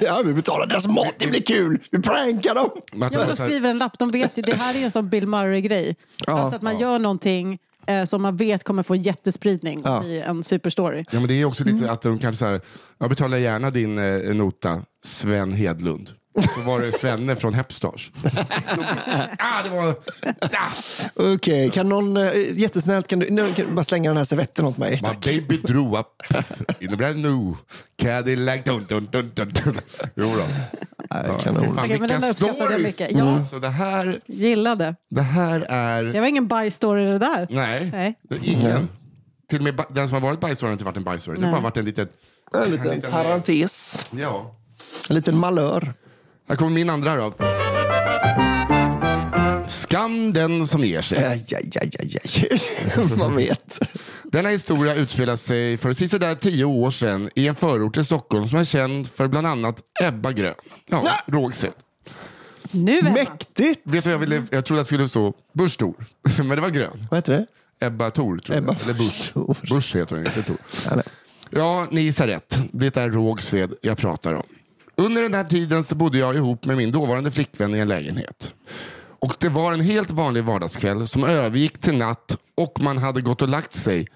[0.00, 1.78] Ja, vi betalar deras mat, det blir kul.
[1.90, 2.70] Vi prankar dem.
[3.06, 3.98] att Ja, de skriver en lapp.
[3.98, 5.96] De vet ju, det här är ju en sån Bill Murray-grej.
[6.26, 10.04] alltså att man gör någonting eh, som man vet kommer få jättespridning Ja.
[10.04, 11.04] i en superstory.
[11.10, 12.60] Ja, men det är också lite att de kanske säger,
[12.98, 16.10] jag betalar gärna din eh, nota, Sven Hedlund.
[16.54, 18.10] Så var det Svenne från Hepstars.
[19.38, 19.94] ah, det var...
[20.40, 20.72] Ah.
[21.34, 24.64] Okej, kan någon, eh, jättesnällt, kan du nu, kan du bara slänga den här servetten
[24.64, 25.00] åt mig?
[25.02, 26.06] My baby drew up
[26.80, 27.54] in a brand new
[27.96, 28.64] Cadillac.
[28.64, 29.78] Dun, dun, dun, dun, dun.
[30.14, 30.42] Jo då.
[31.42, 31.74] Kanon.
[31.74, 32.82] fan, Okej, men den vilka uppskattade jag stories!
[32.86, 33.10] mycket.
[33.18, 33.44] Ja.
[33.50, 34.94] Så det här, Gillade.
[35.10, 36.04] det här är...
[36.04, 37.46] Det var ingen bajstory det där.
[37.50, 38.14] Nej, Nej.
[38.22, 38.88] det är ingen.
[39.48, 41.40] Till och med den som har varit bajsstory har inte varit en bajsstory.
[41.40, 42.08] Det har bara varit en liten...
[42.54, 44.54] En liten liten- parentes, Ja.
[45.08, 45.94] en liten malör.
[46.48, 47.34] Här kommer min andra då.
[49.68, 51.24] Skam den som ger sig.
[51.24, 52.60] Aj, aj, aj, aj, aj.
[53.18, 53.78] Man vet.
[54.24, 58.58] Denna historia utspelar sig för sisådär tio år sedan i en förort till Stockholm som
[58.58, 60.54] är känd för bland annat Ebba Grön.
[60.86, 61.72] Ja, Rågsved.
[62.70, 63.10] Nu Emma.
[63.10, 63.80] Mäktigt!
[63.84, 64.42] Vet du vad jag ville?
[64.50, 66.06] Jag trodde att det skulle stå Busch Thor,
[66.38, 67.06] men det var Grön.
[67.10, 67.46] Vad heter det?
[67.86, 68.62] Ebba Thor, tror jag.
[68.64, 69.32] Ebba Eller Busch.
[69.70, 70.56] Busch heter hon, inte Thor.
[71.50, 72.58] Ja, ni gissar rätt.
[72.72, 74.46] Det är Rågsved jag pratar om.
[74.96, 78.54] Under den här tiden så bodde jag ihop med min dåvarande flickvän i en lägenhet.
[79.18, 83.42] Och det var en helt vanlig vardagskväll som övergick till natt och man hade gått
[83.42, 84.08] och lagt sig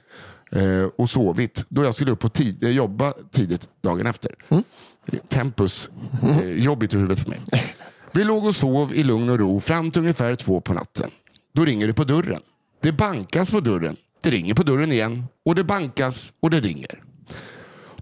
[0.52, 4.34] eh, och sovit då jag skulle upp och tid, eh, jobba tidigt dagen efter.
[5.28, 5.90] Tempus,
[6.22, 7.40] eh, jobbigt i huvudet på mig.
[8.12, 11.10] Vi låg och sov i lugn och ro fram till ungefär två på natten.
[11.54, 12.40] Då ringer det på dörren.
[12.82, 13.96] Det bankas på dörren.
[14.22, 17.02] Det ringer på dörren igen och det bankas och det ringer.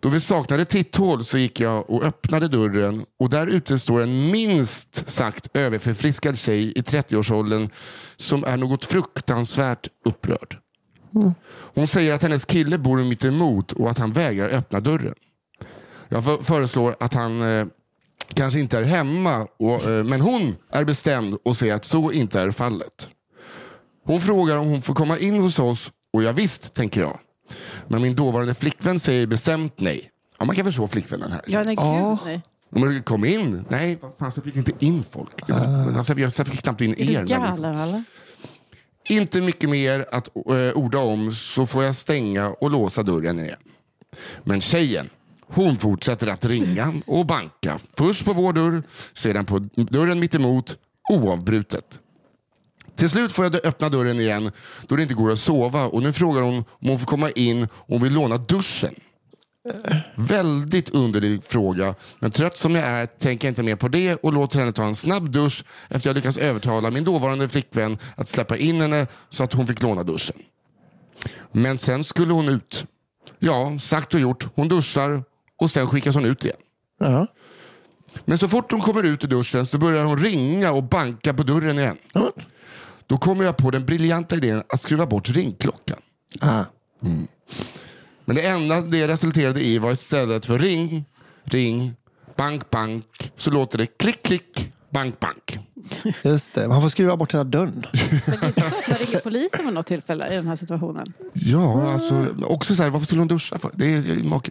[0.01, 4.31] Då vi saknade titthål så gick jag och öppnade dörren och där ute står en
[4.31, 7.71] minst sagt överförfriskad tjej i 30-årsåldern
[8.17, 10.59] som är något fruktansvärt upprörd.
[11.75, 15.15] Hon säger att hennes kille bor mitt emot och att han vägrar öppna dörren.
[16.09, 17.67] Jag för- föreslår att han eh,
[18.35, 22.41] kanske inte är hemma, och, eh, men hon är bestämd och säger att så inte
[22.41, 23.09] är fallet.
[24.05, 27.19] Hon frågar om hon får komma in hos oss och jag visst, tänker jag.
[27.89, 30.11] Men min dåvarande flickvän säger bestämt nej.
[30.39, 31.41] Ja, man kan förstå flickvännen här.
[31.47, 32.43] Ja, nej, gud, nej.
[32.71, 33.65] Men kom in.
[33.69, 35.49] Nej, vad fan, släpper inte in folk.
[35.49, 37.07] Men Alltså, jag släpper knappt in Är er.
[37.07, 37.37] du människor.
[37.47, 38.03] galen eller?
[39.09, 40.43] Inte mycket mer att eh,
[40.75, 43.57] orda om så får jag stänga och låsa dörren igen.
[44.45, 45.09] Men tjejen,
[45.47, 47.79] hon fortsätter att ringa och banka.
[47.95, 48.83] Först på vår dörr,
[49.15, 50.77] sedan på dörren mitt emot
[51.11, 51.99] oavbrutet.
[52.99, 54.51] Till slut får jag öppna dörren igen
[54.87, 57.63] då det inte går att sova och nu frågar hon om hon får komma in
[57.63, 58.95] och hon vill låna duschen.
[60.15, 64.33] Väldigt underlig fråga, men trött som jag är tänker jag inte mer på det och
[64.33, 68.57] låter henne ta en snabb dusch efter jag lyckats övertala min dåvarande flickvän att släppa
[68.57, 70.37] in henne så att hon fick låna duschen.
[71.53, 72.85] Men sen skulle hon ut.
[73.39, 74.47] Ja, sagt och gjort.
[74.55, 75.23] Hon duschar
[75.59, 76.57] och sen skickas hon ut igen.
[77.01, 77.27] Ja.
[78.25, 81.43] Men så fort hon kommer ut ur duschen så börjar hon ringa och banka på
[81.43, 81.97] dörren igen.
[82.13, 82.33] Ja.
[83.09, 85.99] Då kommer jag på den briljanta idén att skruva bort ringklockan.
[86.41, 86.65] Ah.
[88.25, 91.05] Men det enda det resulterade i var istället för ring,
[91.45, 91.95] ring,
[92.37, 95.59] bank, bank, så låter det klick, klick, bank, bank.
[96.23, 97.85] Just det, man får skruva bort hela dörren.
[98.27, 100.57] Men det är inte så att man ringer polisen vid något tillfälle i den här
[100.57, 101.13] situationen.
[101.35, 103.71] Ja, alltså, också så här, varför skulle hon duscha för?
[103.75, 104.51] Det är, mak-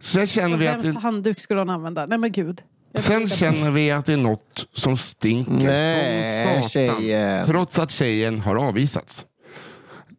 [0.00, 2.06] Sen känner vi att Vems det, handduk skulle hon använda?
[2.06, 2.62] Nej men gud.
[2.94, 6.70] Sen känner vi att det är något som stinker Nej, som satan.
[6.70, 7.46] tjejen.
[7.46, 9.24] Trots att tjejen har avvisats.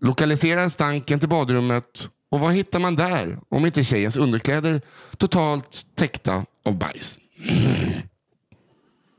[0.01, 4.81] Lokaliserar stanken till badrummet och vad hittar man där om inte tjejens underkläder
[5.17, 7.19] totalt täckta av bajs?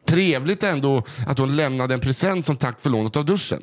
[0.09, 3.63] Trevligt ändå att hon lämnade en present som tack för lånet av duschen.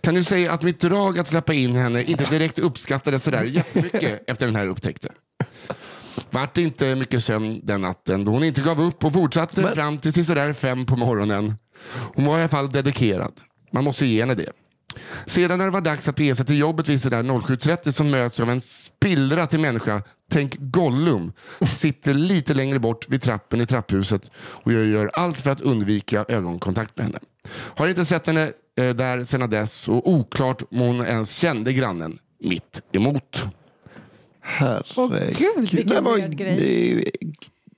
[0.00, 4.30] Kan du säga att mitt drag att släppa in henne inte direkt uppskattades sådär jättemycket
[4.30, 5.12] efter den här upptäckten?
[6.30, 9.98] Vart det inte mycket sömn den natten då hon inte gav upp och fortsatte fram
[9.98, 11.54] till sisådär fem på morgonen.
[12.14, 13.32] Hon var i alla fall dedikerad.
[13.72, 14.52] Man måste ge henne det.
[15.26, 18.38] Sedan när det var dags att bege sig till jobbet vid sådär 07.30 så möts
[18.38, 21.32] jag av en spillra till människa, tänk Gollum,
[21.76, 26.24] sitter lite längre bort vid trappen i trapphuset och jag gör allt för att undvika
[26.28, 27.18] ögonkontakt med henne.
[27.50, 32.18] Har inte sett henne eh, där sedan dess och oklart om hon ens kände grannen
[32.40, 33.44] mitt emot.
[34.52, 34.92] Herregud.
[34.96, 37.10] Åh gud, vilken Nej, men, weird grej.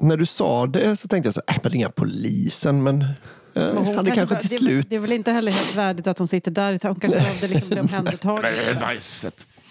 [0.01, 2.83] När du sa det så tänkte jag så här, äh, men ringa polisen.
[2.83, 3.07] Men eh,
[3.55, 4.87] Men hon hade kanske bara- till det, är- slut...
[4.91, 6.72] Det är väl inte heller helt värdigt att hon sitter där.
[6.72, 8.45] i Hon kanske behövde liksom bli omhändertagen.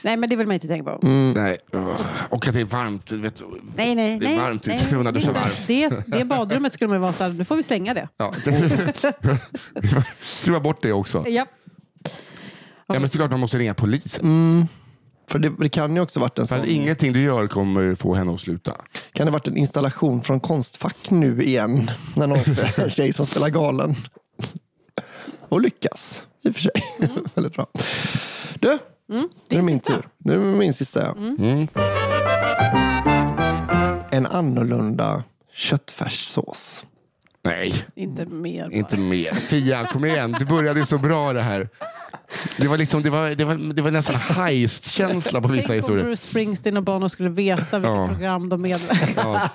[0.05, 1.07] Nej men det vill man inte tänka på.
[1.07, 1.57] Nej.
[1.73, 2.01] Ugh.
[2.29, 3.05] Och att det är varmt.
[3.05, 3.41] du Vet,
[3.75, 5.43] Nej, nej, det är nej, varmt nej, har duschat nej.
[5.43, 6.03] varmt.
[6.07, 8.07] Det, det badrummet skulle man vara så här, nu får vi slänga det.
[8.17, 8.33] Ja.
[10.25, 11.25] Skruva bort det också.
[11.27, 11.45] Ja.
[12.87, 14.67] Ja, men såklart man måste ringa polisen.
[15.27, 18.13] För det, det kan ju också varit en sån, att ingenting du gör kommer få
[18.15, 18.73] henne att sluta.
[19.13, 21.91] kan det varit en installation från Konstfack nu igen.
[22.15, 23.95] När någon spelar, tjej som spelar galen.
[25.49, 26.71] Och lyckas, i och för sig.
[27.35, 27.67] Väldigt bra.
[28.59, 29.17] Du, nu
[29.49, 29.93] är det min sista.
[29.93, 30.07] tur.
[30.17, 31.01] Nu är det min sista.
[31.03, 31.15] Ja.
[34.11, 36.83] En annorlunda köttfärssås.
[37.45, 38.71] Nej, Inte mer bara.
[38.71, 39.33] inte mer.
[39.33, 40.35] Fia, kom igen.
[40.39, 41.69] Du började ju så bra det här.
[42.57, 45.75] Det var, liksom, det var, det var, det var nästan heist-känsla på vissa Tänk om
[45.75, 46.03] historier.
[46.05, 48.07] Bruce Springsteen och Bono skulle veta vilka Ja.
[48.07, 49.49] program de medverkar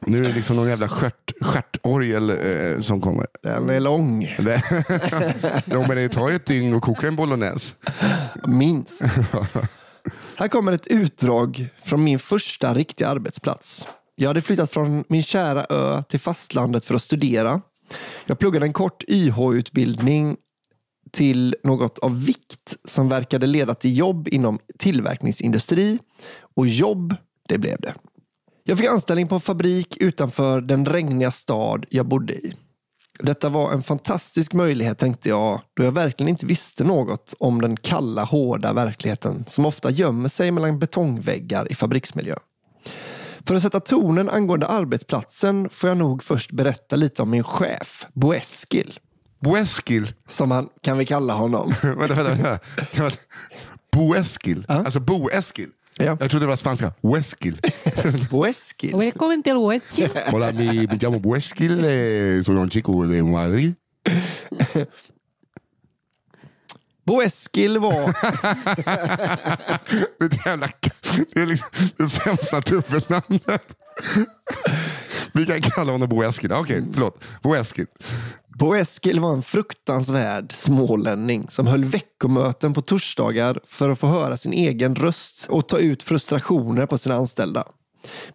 [0.00, 3.26] Nu är det liksom någon jävla stjärt, stjärtorgel eh, som kommer.
[3.42, 4.62] Den är lång, Det,
[5.66, 7.74] ja, men det tar ju ett dygn att koka en bolognese.
[8.46, 9.02] minst.
[10.36, 13.86] Här kommer ett utdrag från min första riktiga arbetsplats.
[14.14, 17.60] Jag hade flyttat från min kära ö till fastlandet för att studera.
[18.26, 20.36] Jag pluggade en kort YH-utbildning
[21.10, 25.98] till något av vikt som verkade leda till jobb inom tillverkningsindustri.
[26.56, 27.14] Och jobb,
[27.48, 27.94] det blev det.
[28.64, 32.54] Jag fick anställning på en fabrik utanför den regniga stad jag bodde i.
[33.18, 37.76] Detta var en fantastisk möjlighet tänkte jag, då jag verkligen inte visste något om den
[37.76, 42.36] kalla, hårda verkligheten som ofta gömmer sig mellan betongväggar i fabriksmiljö.
[43.46, 48.06] För att sätta tonen angående arbetsplatsen får jag nog först berätta lite om min chef,
[48.12, 48.98] Boeskil,
[49.40, 50.12] Boeskil.
[50.28, 51.74] som han kan vi kalla honom.
[51.82, 52.58] vänta, vänta,
[52.92, 53.16] vänta.
[53.92, 54.64] Boeskil.
[54.68, 55.68] Alltså Boeskil.
[55.98, 56.16] Ja.
[56.20, 56.92] Jag trodde det var spanska.
[57.02, 57.60] Boeskil.
[58.30, 58.96] Boeskil?
[58.96, 60.08] Välkommen till Oeski.
[60.30, 61.78] Hola, mi, me llamo Boeskil.
[61.78, 63.74] Eh, soy un chico de Madrid.
[67.04, 67.92] Boeskil var...
[70.18, 70.68] Det är, jävla,
[71.32, 73.76] det är liksom det sämsta dubbelnamnet.
[75.32, 76.52] Vi kan kalla honom Boeskil.
[76.52, 77.24] Okej, förlåt.
[77.42, 77.86] Boeskil.
[78.58, 84.52] Boeskil var en fruktansvärd smålänning som höll veckomöten på torsdagar för att få höra sin
[84.52, 87.64] egen röst och ta ut frustrationer på sina anställda.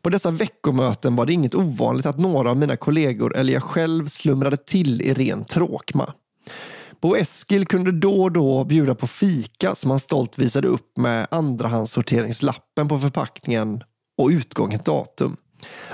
[0.02, 4.08] På dessa veckomöten var det inget ovanligt att några av mina kollegor eller jag själv
[4.08, 6.14] slumrade till i ren tråkma.
[7.02, 11.28] Bo Eskil kunde då och då bjuda på fika som han stolt visade upp med
[11.32, 13.84] andrahandssorteringslappen på förpackningen
[14.18, 15.38] och utgånget datum.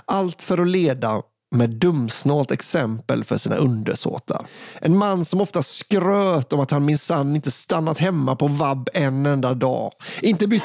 [0.06, 1.22] Allt för att leda
[1.56, 4.48] med dumsnålt exempel för sina undersåtar.
[4.82, 9.26] En man som ofta skröt om att han minsann inte stannat hemma på vab en
[9.26, 9.92] enda dag.
[10.22, 10.64] Inte bytt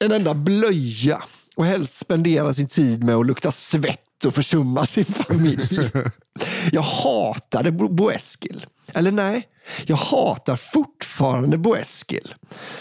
[0.00, 1.22] en enda blöja
[1.56, 5.78] och helst spendera sin tid med att lukta svett och försumma sin familj.
[6.72, 8.66] Jag hatade Bo Boeskil.
[8.94, 9.48] Eller nej,
[9.86, 12.34] jag hatar fortfarande Boeskil.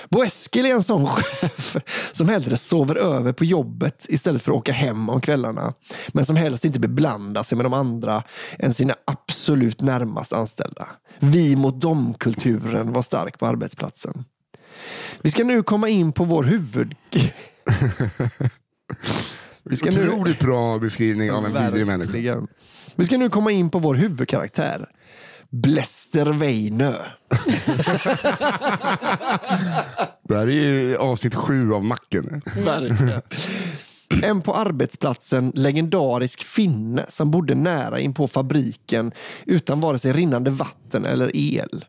[0.10, 1.76] Boeskil är en sån chef
[2.12, 5.74] som hellre sover över på jobbet istället för att åka hem om kvällarna.
[6.08, 8.24] Men som helst inte beblandar sig med de andra
[8.60, 10.88] än sina absolut närmast anställda.
[11.20, 14.26] Vi mot dem-kulturen var stark på arbetsplatsen.
[15.22, 16.96] Vi ska nu komma in på vår huvud...
[19.64, 20.10] Vi ska nu...
[20.10, 22.48] Otroligt bra beskrivning av en vidrig människa.
[22.96, 24.90] Vi ska nu komma in på vår huvudkaraktär.
[25.52, 26.94] Bläster Weinö.
[30.28, 32.42] Det här är ju avsnitt sju av Macken.
[32.66, 33.22] Verkligen.
[34.24, 39.12] En på arbetsplatsen legendarisk finne som bodde nära in på fabriken
[39.46, 41.86] utan vare sig rinnande vatten eller el.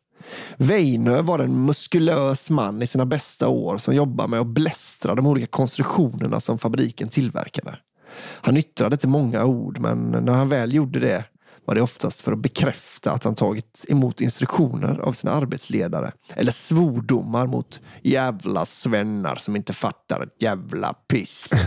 [0.57, 5.27] Weinö var en muskulös man i sina bästa år som jobbade med att blästra de
[5.27, 7.79] olika konstruktionerna som fabriken tillverkade.
[8.19, 11.25] Han yttrade inte många ord, men när han väl gjorde det
[11.67, 16.53] var det oftast för att bekräfta att han tagit emot instruktioner av sina arbetsledare eller
[16.53, 21.51] svordomar mot jävla svennar som inte fattar ett jävla piss.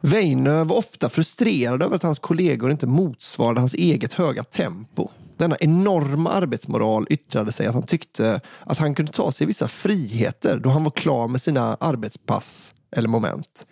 [0.00, 5.08] Weinö var ofta frustrerad över att hans kollegor inte motsvarade hans eget höga tempo.
[5.36, 10.58] Denna enorma arbetsmoral yttrade sig att han tyckte att han kunde ta sig vissa friheter
[10.58, 13.66] då han var klar med sina arbetspass eller moment.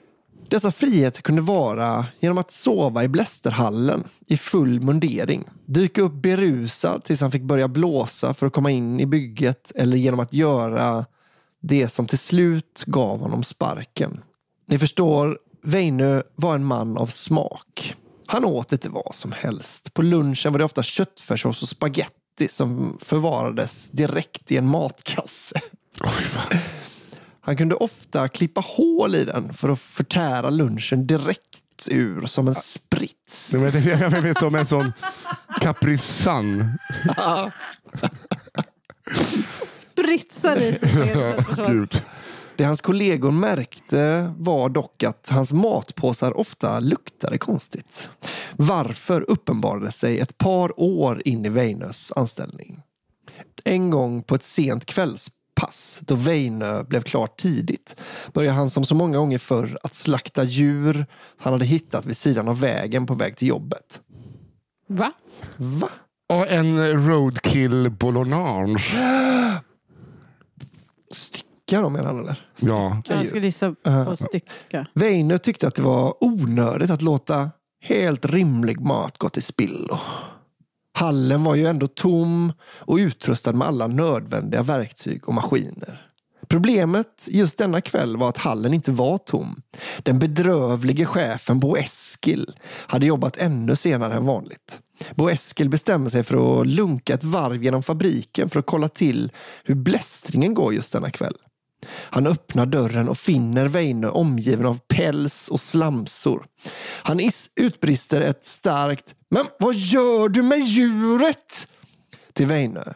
[0.53, 7.05] Dessa friheter kunde vara genom att sova i blästerhallen i full mundering, dyka upp berusad
[7.05, 11.07] tills han fick börja blåsa för att komma in i bygget eller genom att göra
[11.63, 14.21] det som till slut gav honom sparken.
[14.69, 17.95] Ni förstår, Veinö var en man av smak.
[18.27, 19.95] Han åt inte vad som helst.
[19.95, 25.61] På lunchen var det ofta köttfärssås och spaghetti som förvarades direkt i en matkasse.
[26.01, 26.27] Oj,
[27.45, 32.55] han kunde ofta klippa hål i den för att förtära lunchen direkt ur som en
[32.55, 33.53] sprits.
[33.53, 34.93] Jag vet, jag vet som en sån
[35.61, 36.79] Capri Sun.
[39.67, 42.03] Spritsar i sig Ja, Gud.
[42.57, 48.09] Det hans kollegor märkte var dock att hans matpåsar ofta luktade konstigt.
[48.57, 52.81] Varför uppenbarade sig ett par år in i Weinös anställning.
[53.65, 54.85] En gång på ett sent
[55.63, 57.97] kvällspass, då Weinö blev klar tidigt,
[58.33, 62.49] började han som så många gånger förr att slakta djur han hade hittat vid sidan
[62.49, 64.01] av vägen på väg till jobbet.
[64.87, 65.13] Va?
[65.57, 65.89] Va?
[66.29, 68.95] Och en roadkill bolognage.
[71.13, 72.49] Stycka dem menar han eller?
[72.61, 73.03] Ja.
[73.09, 74.87] Jag skulle gissa på stycka.
[74.95, 77.51] Weine tyckte att det var onödigt att låta
[77.81, 79.99] helt rimlig mat gå till spillo.
[80.93, 86.09] Hallen var ju ändå tom och utrustad med alla nödvändiga verktyg och maskiner.
[86.49, 89.63] Problemet just denna kväll var att hallen inte var tom.
[90.03, 94.81] Den bedrövlige chefen Bo Eskil hade jobbat ännu senare än vanligt.
[95.15, 99.33] Bo Eskil bestämde sig för att lunka ett varv genom fabriken för att kolla till
[99.65, 101.37] hur blästringen går just denna kväll.
[101.89, 106.47] Han öppnar dörren och finner Weine omgiven av päls och slamsor.
[107.03, 107.21] Han
[107.57, 111.67] utbrister ett starkt “Men vad gör du med djuret?”
[112.33, 112.95] till Weine.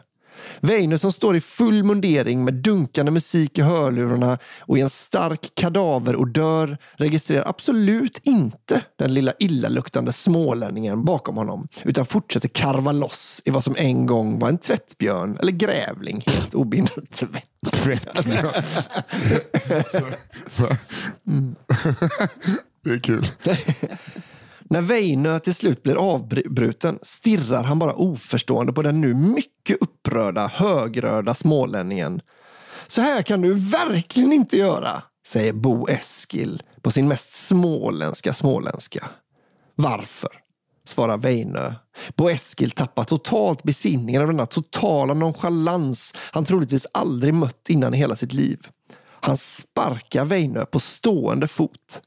[0.61, 5.51] Weine som står i full mundering med dunkande musik i hörlurarna och i en stark
[5.55, 13.49] kadaverodör registrerar absolut inte den lilla illaluktande smålänningen bakom honom utan fortsätter karva loss i
[13.49, 17.43] vad som en gång var en tvättbjörn eller grävling helt obindad tvätt.
[17.71, 18.25] Tvätt.
[22.83, 23.27] Det är kul.
[24.69, 30.47] När Väinö till slut blir avbruten stirrar han bara oförstående på den nu mycket upprörda,
[30.47, 32.21] högröda smålänningen.
[32.87, 39.09] Så här kan du verkligen inte göra, säger Bo Eskil på sin mest småländska småländska.
[39.75, 40.29] Varför?
[40.85, 41.73] svarar Väinö.
[42.15, 47.97] Bo Eskil tappar totalt besinningen av denna totala nonchalans han troligtvis aldrig mött innan i
[47.97, 48.67] hela sitt liv.
[49.19, 52.01] Han sparkar Väinö på stående fot.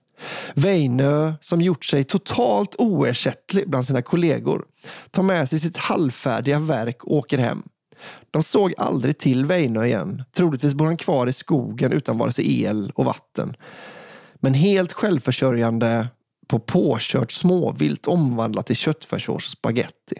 [0.54, 4.64] Weinö, som gjort sig totalt oersättlig bland sina kollegor,
[5.10, 7.62] tar med sig sitt halvfärdiga verk och åker hem.
[8.30, 10.22] De såg aldrig till Weinö igen.
[10.36, 13.56] Troligtvis bor han kvar i skogen utan vare sig el och vatten.
[14.34, 16.08] Men helt självförsörjande
[16.48, 20.16] på påkört småvilt omvandlat till köttfärssås och spagetti.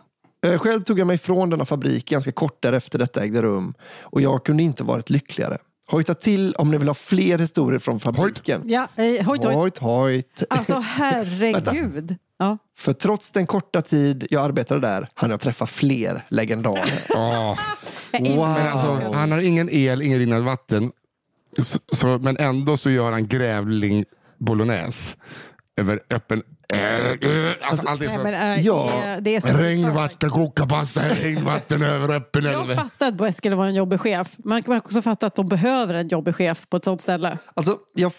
[0.47, 4.21] Eh, själv tog jag mig från denna fabrik ganska kort därefter detta ägde rum och
[4.21, 5.59] jag kunde inte varit lyckligare.
[5.91, 8.63] Hojta till om ni vill ha fler historier från fabriken.
[8.65, 9.57] Ja, eh, hojt, hojt.
[9.57, 10.43] Hojt, hojt.
[10.51, 12.17] Alltså herregud.
[12.39, 12.59] Ja.
[12.79, 17.01] För trots den korta tid jag arbetade där hann jag träffa fler legendarer.
[17.09, 17.59] Ja.
[18.13, 18.37] Wow.
[18.37, 20.93] Men alltså, han har ingen el, ingen rinnande vatten.
[21.59, 24.05] Så, så, men ändå så gör han grävling
[24.39, 25.17] bolognese
[25.77, 26.43] över öppen...
[27.63, 29.17] Alltså, allt är Nej, men, äh, Ja.
[29.21, 33.67] det, är så Regnvatten, koka pasta, regnvatten över öppen Jag fattar att Bo Eskil var
[33.67, 34.37] en jobbig chef.
[34.39, 37.39] Man kan också fatta att de behöver en jobbig chef på ett sånt ställe.
[37.55, 38.13] Alltså, jag,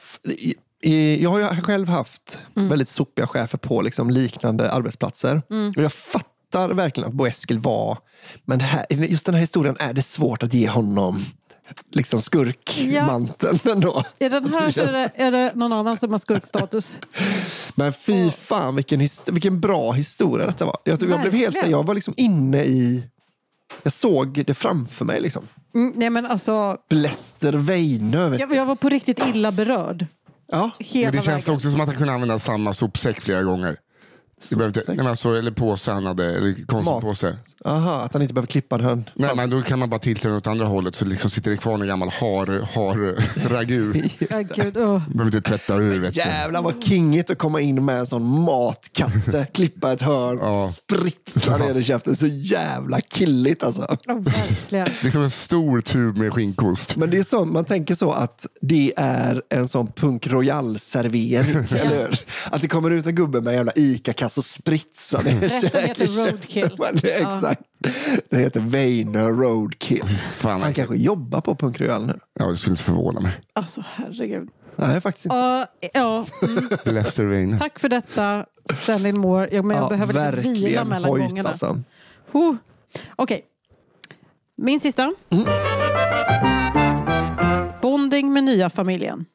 [1.19, 5.41] jag har ju själv haft väldigt sopiga chefer på liksom liknande arbetsplatser.
[5.77, 7.97] Och jag fattar verkligen att Bo Eskil var,
[8.45, 11.25] men här, just den här historien är det svårt att ge honom
[11.91, 14.03] liksom skurkmanteln ändå.
[14.19, 16.97] I den här så är det, är det någon annan som har skurkstatus.
[17.75, 20.77] Men fy fan vilken, his- vilken bra historia detta var.
[20.83, 23.03] Jag, jag blev helt, jag var liksom inne i,
[23.83, 25.47] jag såg det framför mig liksom.
[25.75, 28.29] Mm, nej men alltså, Bläster Weinö.
[28.29, 30.05] vet jag, jag var på riktigt illa berörd.
[30.51, 30.71] Ja.
[30.79, 31.55] Hela Men det känns vägen.
[31.55, 33.77] också som att han kunde använda samma sopsäck flera gånger.
[34.49, 37.37] Det behöver inte, nej, men alltså, eller påse han hade, eller konsumtpåse.
[37.65, 39.09] Aha, att han inte behöver klippa den.
[39.15, 41.57] Nej, men då kan man bara tilta den åt andra hållet så liksom sitter det
[41.57, 43.15] kvar en gammal har, har
[43.49, 43.93] ragu.
[44.29, 45.01] Ja, gud, åh.
[45.09, 45.99] Behöver inte tvätta ur.
[45.99, 46.19] Vet du.
[46.19, 50.71] Jävlar vad kingigt att komma in med en sån matkasse, klippa ett hörn, Ja.
[50.73, 52.15] spritsa ner i käften.
[52.15, 53.97] Så jävla killigt alltså.
[54.05, 54.87] Ja, verkligen.
[55.03, 56.95] Liksom en stor tub med skinkost.
[56.95, 62.01] Men det är så, man tänker så att det är en sån punk royal-servering, eller
[62.07, 62.19] hur?
[62.51, 66.05] Att det kommer ut en gubbe med en jävla ICA-kasse och spritsar ner Rätten heter
[66.25, 66.77] roadkill.
[66.93, 67.61] Det är Exakt.
[68.29, 70.03] Den heter Weiner Roadkill.
[70.37, 72.19] Fan, Han kanske jobbar på Punk Royal nu.
[72.39, 73.31] Ja, det skulle inte förvåna mig.
[73.53, 74.49] Alltså herregud.
[74.75, 75.35] Nej, faktiskt inte.
[75.35, 77.57] Ja, ja, mm, Lester Wayne.
[77.57, 78.45] tack för detta
[78.81, 79.49] Stanley Moore.
[79.51, 81.49] Ja, men jag Ja, behöver lite vila verkligen mellan hojt, gångerna.
[81.49, 81.79] alltså.
[82.31, 82.55] Oh.
[83.15, 83.45] Okej.
[84.57, 85.13] Min sista.
[87.81, 89.25] Bonding med nya familjen.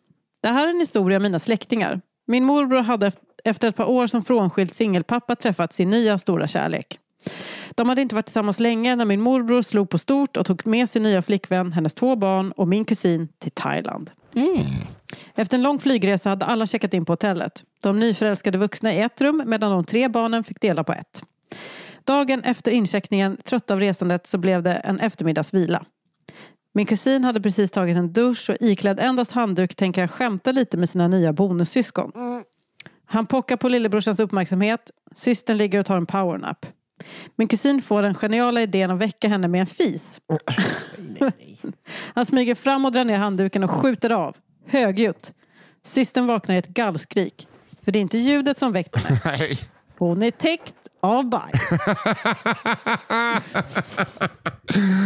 [0.41, 2.01] Det här är en historia av mina släktingar.
[2.27, 3.13] Min morbror hade
[3.47, 6.99] efter ett par år som frånskild singelpappa träffat sin nya stora kärlek.
[7.71, 10.91] De hade inte varit tillsammans länge när min morbror slog på stort och tog med
[10.91, 14.11] sin nya flickvän, hennes två barn och min kusin till Thailand.
[15.35, 17.65] Efter en lång flygresa hade alla checkat in på hotellet.
[17.81, 21.23] De nyförälskade vuxna i ett rum medan de tre barnen fick dela på ett.
[22.05, 25.85] Dagen efter incheckningen, trött av resandet, så blev det en eftermiddagsvila.
[26.75, 30.77] Min kusin hade precis tagit en dusch och iklädd endast handduk tänker han skämta lite
[30.77, 32.13] med sina nya bonussyskon.
[33.07, 34.91] Han pockar på lillebrorsans uppmärksamhet.
[35.15, 36.67] Systern ligger och tar en powernap.
[37.37, 40.21] Min kusin får den geniala idén att väcka henne med en fis.
[42.15, 44.37] Han smyger fram och drar ner handduken och skjuter av.
[44.67, 45.35] Högljutt.
[45.83, 47.49] Systern vaknar i ett gallskrik.
[47.83, 49.21] För det är inte ljudet som väckt henne.
[49.39, 49.59] Nej.
[49.99, 51.61] Hon är täckt av bajs.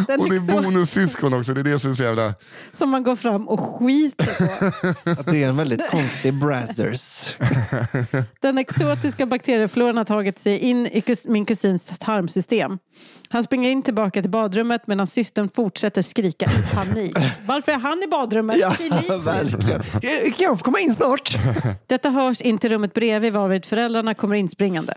[0.07, 1.55] Den Och det är liksom, bonussyskon också.
[1.55, 2.34] Det är det som är så jävla...
[2.72, 4.49] som man går fram och skiter
[5.05, 5.11] på.
[5.11, 7.36] Att det är en väldigt konstig Brazzers.
[8.41, 12.78] Den exotiska bakteriefloran har tagit sig in i kus- min kusins tarmsystem.
[13.28, 17.16] Han springer in tillbaka till badrummet medan systern fortsätter skrika i panik.
[17.47, 18.57] Varför är han i badrummet?
[18.59, 18.72] Ja,
[19.18, 19.80] verkligen.
[19.80, 21.36] Eh, Kan jag få komma in snart?
[21.86, 24.95] Detta hörs in till rummet bredvid varvid föräldrarna kommer inspringande.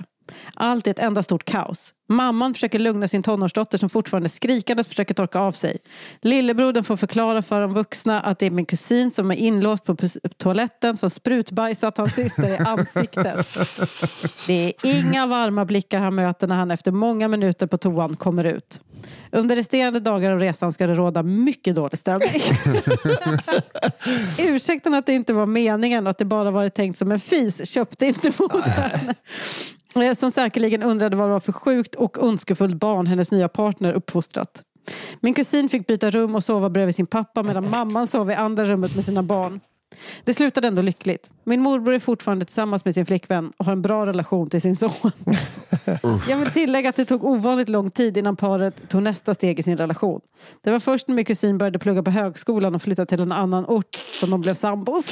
[0.54, 1.94] Allt är ett enda stort kaos.
[2.10, 5.78] Mamman försöker lugna sin tonårsdotter som fortfarande skrikandes försöker torka av sig.
[6.22, 9.96] Lillebrodern får förklara för de vuxna att det är min kusin som är inlåst på
[10.38, 13.58] toaletten som sprutbajsat hans syster i ansiktet.
[14.48, 18.44] Det är inga varma blickar han möter när han efter många minuter på toan kommer
[18.44, 18.82] ut.
[19.32, 22.42] Under resterande dagar av resan ska det råda mycket dålig stämning.
[24.38, 27.70] Ursäkten att det inte var meningen och att det bara varit tänkt som en fis
[27.70, 29.14] köpte inte modern.
[29.96, 33.94] Eh, Som säkerligen undrade vad det var för sjukt och ondskefullt barn hennes nya partner
[33.94, 34.64] uppfostrat.
[35.20, 38.66] Min kusin fick byta rum och sova bredvid sin pappa medan mamman sov i andra
[38.66, 39.60] rummet med sina barn.
[40.24, 41.30] Det slutade ändå lyckligt.
[41.44, 44.76] Min morbror är fortfarande tillsammans med sin flickvän och har en bra relation till sin
[44.76, 44.92] son.
[46.30, 49.64] Jag vill tillägga att det tog ovanligt lång tid innan paret tog nästa steg i
[49.64, 50.22] sin relation.
[50.62, 53.66] Det var först när min kusin började plugga på högskolan och flyttade till en annan
[53.66, 55.06] ort som de blev sambos.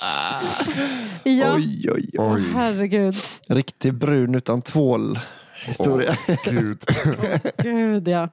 [1.24, 2.10] ja, Oj, oj, oj.
[2.18, 3.14] Åh, herregud.
[3.48, 5.18] Riktig brun utan tvål
[5.66, 6.16] historia.
[6.44, 6.84] Gud.
[7.62, 8.28] Gud ja.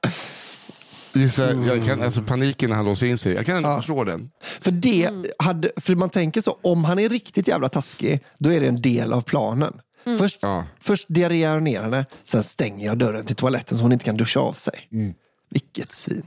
[1.13, 3.33] Just det, jag kan, alltså paniken när han låser in sig.
[3.33, 4.31] Jag kan ändå förstå den.
[4.61, 5.25] För, det Mm.
[5.39, 8.81] hade, för man tänker så, om han är riktigt jävla taskig, då är det en
[8.81, 9.73] del av planen.
[10.05, 10.17] Mm.
[10.19, 10.65] Först, Ja.
[10.79, 14.17] först diarréar jag ner henne, sen stänger jag dörren till toaletten så hon inte kan
[14.17, 14.87] duscha av sig.
[14.91, 15.13] Mm.
[15.49, 16.25] Vilket svin.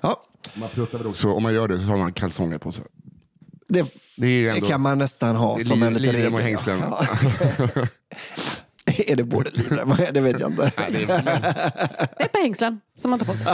[0.00, 0.22] Ja,
[0.54, 1.28] Man pruttar väl också.
[1.32, 2.84] Om man gör det så har man kalsonger på sig.
[3.68, 4.66] Det, Det är det ändå...
[4.68, 6.56] kan man nästan ha som en liten livrem och regel.
[6.56, 6.82] hängslen.
[6.90, 7.06] Ja.
[9.06, 10.72] är det både livrem och det vet jag inte.
[10.78, 13.46] Nej, det är, par hängslen som man tar på sig.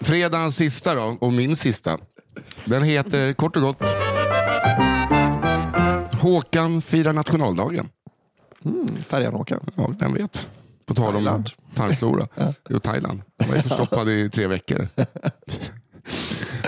[0.06, 1.98] fredagens sista då, och min sista.
[2.64, 3.82] Den heter kort och gott
[6.20, 7.88] Håkan firar nationaldagen.
[9.06, 9.60] Färjan Håkan.
[9.74, 10.48] Ja, vem vet.
[10.86, 11.50] På tal om Thailand.
[11.74, 12.28] tarmflora.
[12.68, 13.22] Jo, Thailand.
[13.38, 14.88] Han var förstoppad i tre veckor.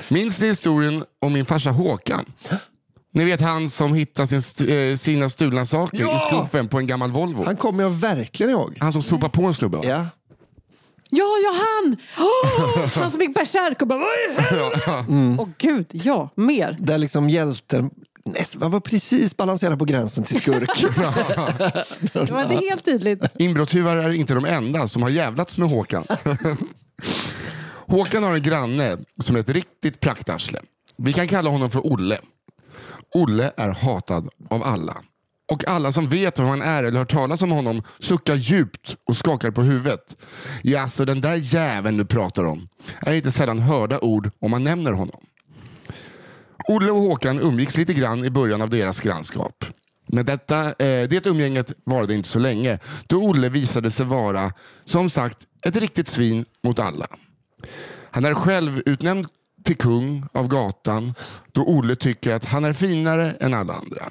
[0.08, 2.24] Minns ni historien om min farsa Håkan?
[3.14, 6.16] Ni vet han som hittade sin st- eh, sina stulna saker Ja!
[6.16, 7.36] i skuffen på en gammal Volvo.
[7.38, 8.78] Han, Han kommer jag verkligen ihåg.
[8.92, 9.80] som sopade på en snubbe.
[9.82, 10.06] Ja.
[11.10, 11.96] Ja, ja han!
[12.18, 13.98] Oh, han som gick bärsärk och bara...
[13.98, 15.34] Vad är det här?" Ja.
[15.38, 16.76] Åh gud, ja, mer.
[16.78, 17.90] Där liksom hjälten
[18.56, 20.70] man var precis balanserad på gränsen till skurk.
[22.12, 23.22] Det var det helt tydligt.
[23.38, 26.04] Inbrottstjuvar är inte de enda som har jävlats med Håkan.
[27.88, 30.60] Håkan har en granne som är ett riktigt praktarsle.
[30.96, 32.18] Vi kan kalla honom för Olle.
[33.14, 34.96] Olle är hatad av alla.
[35.52, 39.16] Och alla som vet vem han är eller hört talas om honom suckar djupt och
[39.16, 40.16] skakar på huvudet.
[40.62, 42.68] Ja, så den där jäveln du pratar om
[43.00, 45.20] är inte sällan hörda ord om man nämner honom.
[46.68, 49.64] Olle och Håkan umgicks lite grann i början av deras grannskap.
[50.06, 54.52] Men detta, eh, det umgänget varade inte så länge då Olle visade sig vara,
[54.84, 57.06] som sagt, ett riktigt svin mot alla.
[58.10, 59.26] Han är själv utnämnd
[59.64, 61.14] till kung av gatan
[61.52, 64.02] då Olle tycker att han är finare än alla andra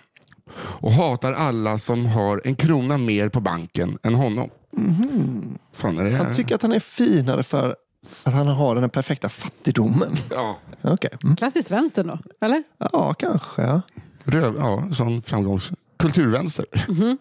[0.58, 4.50] och hatar alla som har en krona mer på banken än honom.
[4.78, 5.58] Mm.
[5.74, 6.24] Fan är det här?
[6.24, 7.76] Han tycker att han är finare för
[8.24, 10.12] att han har den perfekta fattigdomen.
[10.30, 10.58] Ja.
[10.82, 11.10] Okej.
[11.24, 11.36] Mm.
[11.36, 12.64] Klassiskt vänster då, eller?
[12.78, 13.82] Ja, kanske.
[14.24, 15.72] Röv, ja, sån framgångs...
[16.00, 16.66] Kulturvänster.
[16.88, 17.18] Mm.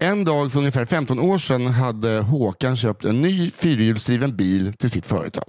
[0.00, 4.90] En dag för ungefär 15 år sedan hade Håkan köpt en ny fyrhjulsdriven bil till
[4.90, 5.44] sitt företag.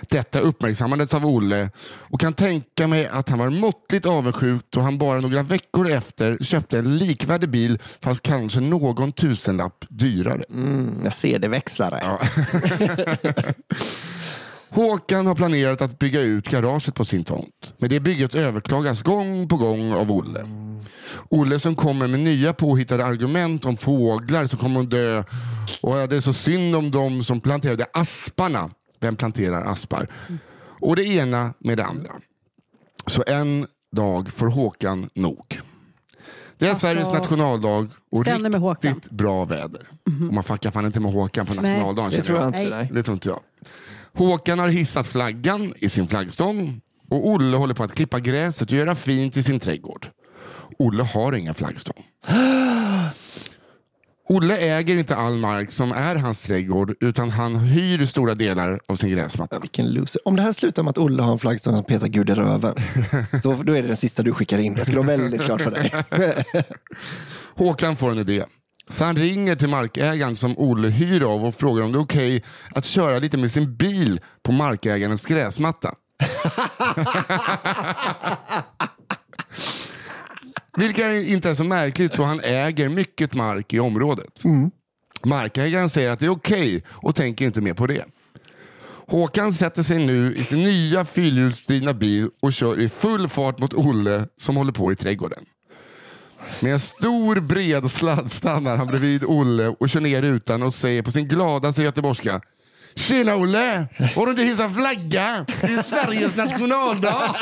[0.00, 4.98] Detta uppmärksammades av Olle och kan tänka mig att han var måttligt avundsjuk då han
[4.98, 10.44] bara några veckor efter köpte en likvärdig bil fast kanske någon tusenlapp dyrare.
[10.50, 12.00] Mm, jag ser det växlare.
[12.02, 12.20] Ja.
[14.70, 17.74] Håkan har planerat att bygga ut garaget på sin tomt.
[17.78, 20.44] Men det bygget överklagas gång på gång av Olle.
[21.28, 25.22] Olle som kommer med nya påhittade argument om fåglar som kommer att dö.
[25.80, 28.70] Och det är så synd om dem som planterade asparna.
[29.00, 30.08] Vem planterar aspar?
[30.80, 32.12] Och det ena med det andra.
[33.06, 33.66] Så en
[33.96, 35.60] dag får Håkan nog.
[36.58, 38.94] Det är Alltså, Sveriges nationaldag och känner med Håkan.
[38.94, 39.88] riktigt bra väder.
[40.28, 42.10] Och man fuckar fan inte med Håkan på nationaldagen.
[42.10, 42.64] Det känner tror jag Nej.
[42.64, 42.76] inte.
[42.76, 42.90] Nej.
[42.92, 43.40] det tror inte jag.
[44.14, 46.80] Håkan har hissat flaggan i sin flaggstång
[47.10, 50.06] och Olle håller på att klippa gräset och göra fint i sin trädgård.
[50.78, 52.04] Olle har ingen flaggstång.
[54.28, 58.96] Olle äger inte all mark som är hans trädgård utan han hyr stora delar av
[58.96, 59.58] sin gräsmatta.
[59.58, 60.28] Vilken loser.
[60.28, 62.74] Om det här slutar med att Olle har en flaggstång som petar Gud i röven,
[63.42, 64.74] då, då är det den sista du skickar in.
[64.74, 65.92] Det skulle vara väldigt klart för dig.
[67.54, 68.44] Håkan får en idé.
[68.90, 72.44] Så han ringer till markägaren som Olle hyr av och frågar om det är okej
[72.74, 75.94] att köra lite med sin bil på markägarens gräsmatta.
[80.76, 84.42] Vilket inte är så märkligt då han äger mycket mark i området.
[85.24, 88.04] Markägaren säger att det är okej och tänker inte mer på det.
[89.06, 93.74] Håkan sätter sig nu i sin nya fyrhjulsdrivna bil och kör i full fart mot
[93.74, 95.44] Olle som håller på i trädgården.
[96.60, 101.02] Med en stor bred sladd stannar han bredvid Olle och kör ner rutan och säger
[101.02, 102.40] på sin gladaste göteborgska
[102.94, 103.88] Tjena Olle!
[104.16, 105.46] Har du inte hissat flagga?
[105.60, 107.36] Det är Sveriges nationaldag!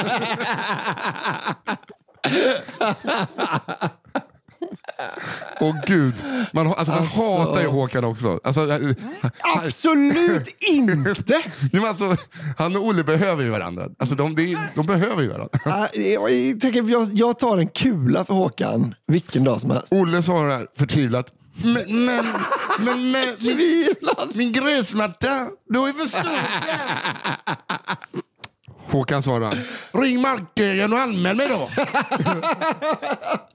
[5.60, 6.14] Åh gud,
[6.52, 8.40] man, alltså, man hatar ju Håkan också.
[8.44, 8.80] Alltså,
[9.56, 11.42] Absolut inte!
[11.72, 12.16] ja, alltså,
[12.58, 13.88] han och Olle behöver ju varandra.
[13.98, 15.58] Alltså, de, de, de behöver ju varandra.
[15.94, 19.92] Jag, tänker, jag, jag tar en kula för Håkan vilken dag som helst.
[19.92, 21.32] Olle svarar förtvivlat.
[21.62, 22.24] Men, men,
[22.78, 23.94] men, men min,
[24.34, 26.24] min gräsmatta, du ju förstört
[26.66, 27.56] den.
[28.90, 29.58] Håkan svarar.
[29.92, 31.70] Ring markägaren och anmäl mig då.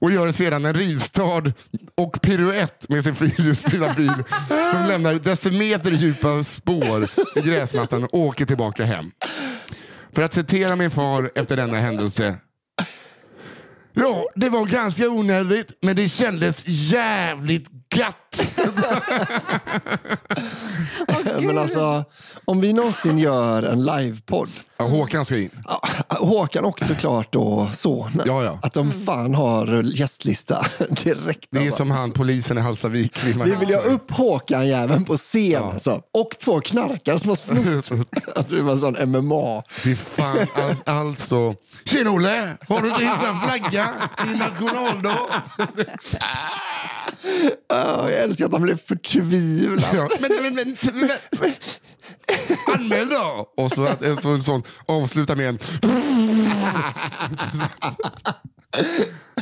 [0.00, 1.52] och gör sedan en rivstad
[1.94, 4.12] och piruett med sin fyrhjulsdrivna bil
[4.72, 9.10] som lämnar decimeter djupa spår i gräsmattan och åker tillbaka hem.
[10.12, 12.36] För att citera min far efter denna händelse
[13.96, 18.46] Ja, det var ganska onödigt, men det kändes jävligt gött.
[21.40, 22.04] Men alltså,
[22.44, 25.50] om vi någonsin gör en livepodd, Ja, Håkan ska in.
[26.08, 28.58] Håkan och såklart då sonen, Ja, ja.
[28.62, 30.66] att de fan har gästlista
[31.04, 31.48] direkt.
[31.50, 31.76] Det är alltså.
[31.76, 33.24] som han polisen i Hallstavik.
[33.24, 36.00] Vi vill ju ha upp Håkan jäveln på scen alltså.
[36.12, 38.08] Och två knarkare som har snott.
[38.36, 39.62] Att du var en sån MMA.
[39.70, 41.54] Fy fan, all, alltså.
[41.84, 43.88] Tjena Olle, har du inte hissat flagga
[44.32, 45.16] i nationaldag?
[47.68, 49.94] Ah, jag älskar att han blev förtvivlad.
[49.94, 50.08] Ja.
[50.20, 51.52] Men, men, men, men, men.
[52.74, 53.52] Anmäl då!
[53.56, 55.58] Och så att en sån, sån avsluta med en...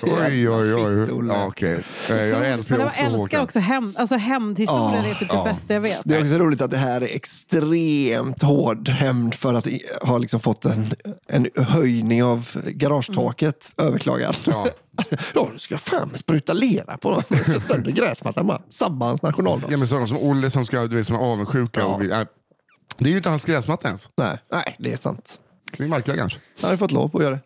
[0.02, 1.08] Oj, oj, oj.
[1.28, 1.52] Ja.
[1.60, 3.40] Eh, Jag älskar Men också jag älskar Håkan.
[3.40, 3.96] också hämnd.
[3.96, 6.00] Alltså hämndhistorier är typ det bästa jag vet.
[6.04, 9.66] Det är också roligt att det här är extremt hård hämnd för att
[10.02, 10.86] ha liksom fått en,
[11.28, 14.36] en höjning av garagetaket överklagad.
[14.46, 14.68] Ja.
[15.34, 17.22] Ja, du ska fan spruta lera på dem.
[17.28, 18.62] Du ska sönder gräsmattan bara.
[18.70, 19.68] Sabba hans nationaldag.
[19.70, 21.80] Ja, men sådana som Olle som, ska, du vet, som är avundsjuka.
[21.80, 21.86] Ja.
[21.94, 22.26] Och nej,
[22.98, 24.08] det är ju inte hans gräsmatta ens.
[24.16, 25.38] Nej, nej, det är sant.
[25.76, 26.32] Det är markägarens.
[26.60, 27.40] Han har fått lov att göra det.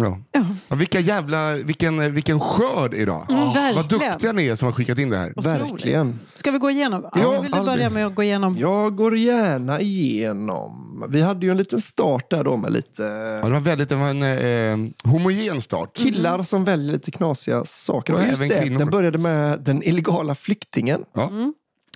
[0.00, 0.18] Ja.
[0.32, 0.44] Ja.
[0.68, 3.26] Ja, vilka jävla, vilken, vilken skörd idag.
[3.30, 3.88] Mm, Vad verkligen.
[4.10, 5.32] duktiga ni är som har skickat in det här.
[5.36, 6.20] Verkligen.
[6.34, 7.10] Ska vi gå igenom?
[7.14, 8.56] Ja, Vill du börja med att gå igenom?
[8.58, 11.04] Jag går gärna igenom.
[11.08, 13.02] Vi hade ju en liten start där då med lite
[13.42, 15.96] Ja, det var väldigt det var en eh, homogen start.
[15.96, 18.12] killar som väljer lite knasiga saker.
[18.12, 18.78] Och Och just även det, kvinnor.
[18.78, 21.04] den började med den illegala flyktingen.
[21.14, 21.30] Ja.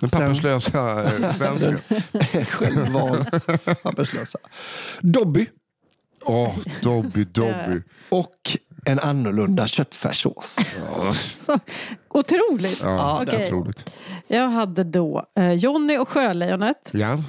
[0.01, 1.77] Den papperslösa eh, svensken.
[2.49, 3.45] Självvalt
[3.83, 4.39] papperslösa.
[5.01, 5.47] Dobby
[6.25, 7.81] Åh, Dobby, Dobby.
[8.09, 10.57] och en annorlunda köttfärssås.
[11.45, 11.59] Så,
[12.09, 12.79] otroligt!
[12.81, 13.37] Ja, Okej.
[13.39, 13.95] det är otroligt.
[14.27, 16.89] Jag hade då eh, Jonny och Sjölejonet.
[16.91, 17.23] Ja,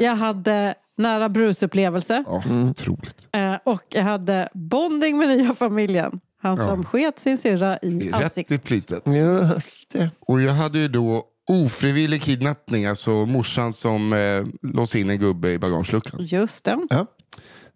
[0.00, 2.24] Jag hade Nära brusupplevelse.
[2.26, 3.26] ja otroligt.
[3.32, 6.20] Eh, och jag hade Bonding med nya familjen.
[6.42, 8.64] Han som sket sin syrra i Rätt i ansiktet.
[8.64, 9.02] plytet.
[9.06, 10.10] Just det.
[10.20, 15.48] Och jag hade ju då ofrivillig kidnappning, alltså morsan som eh, låste in en gubbe
[15.50, 16.24] i bagageluckan.
[16.24, 16.78] Just det.
[16.90, 17.06] Ja.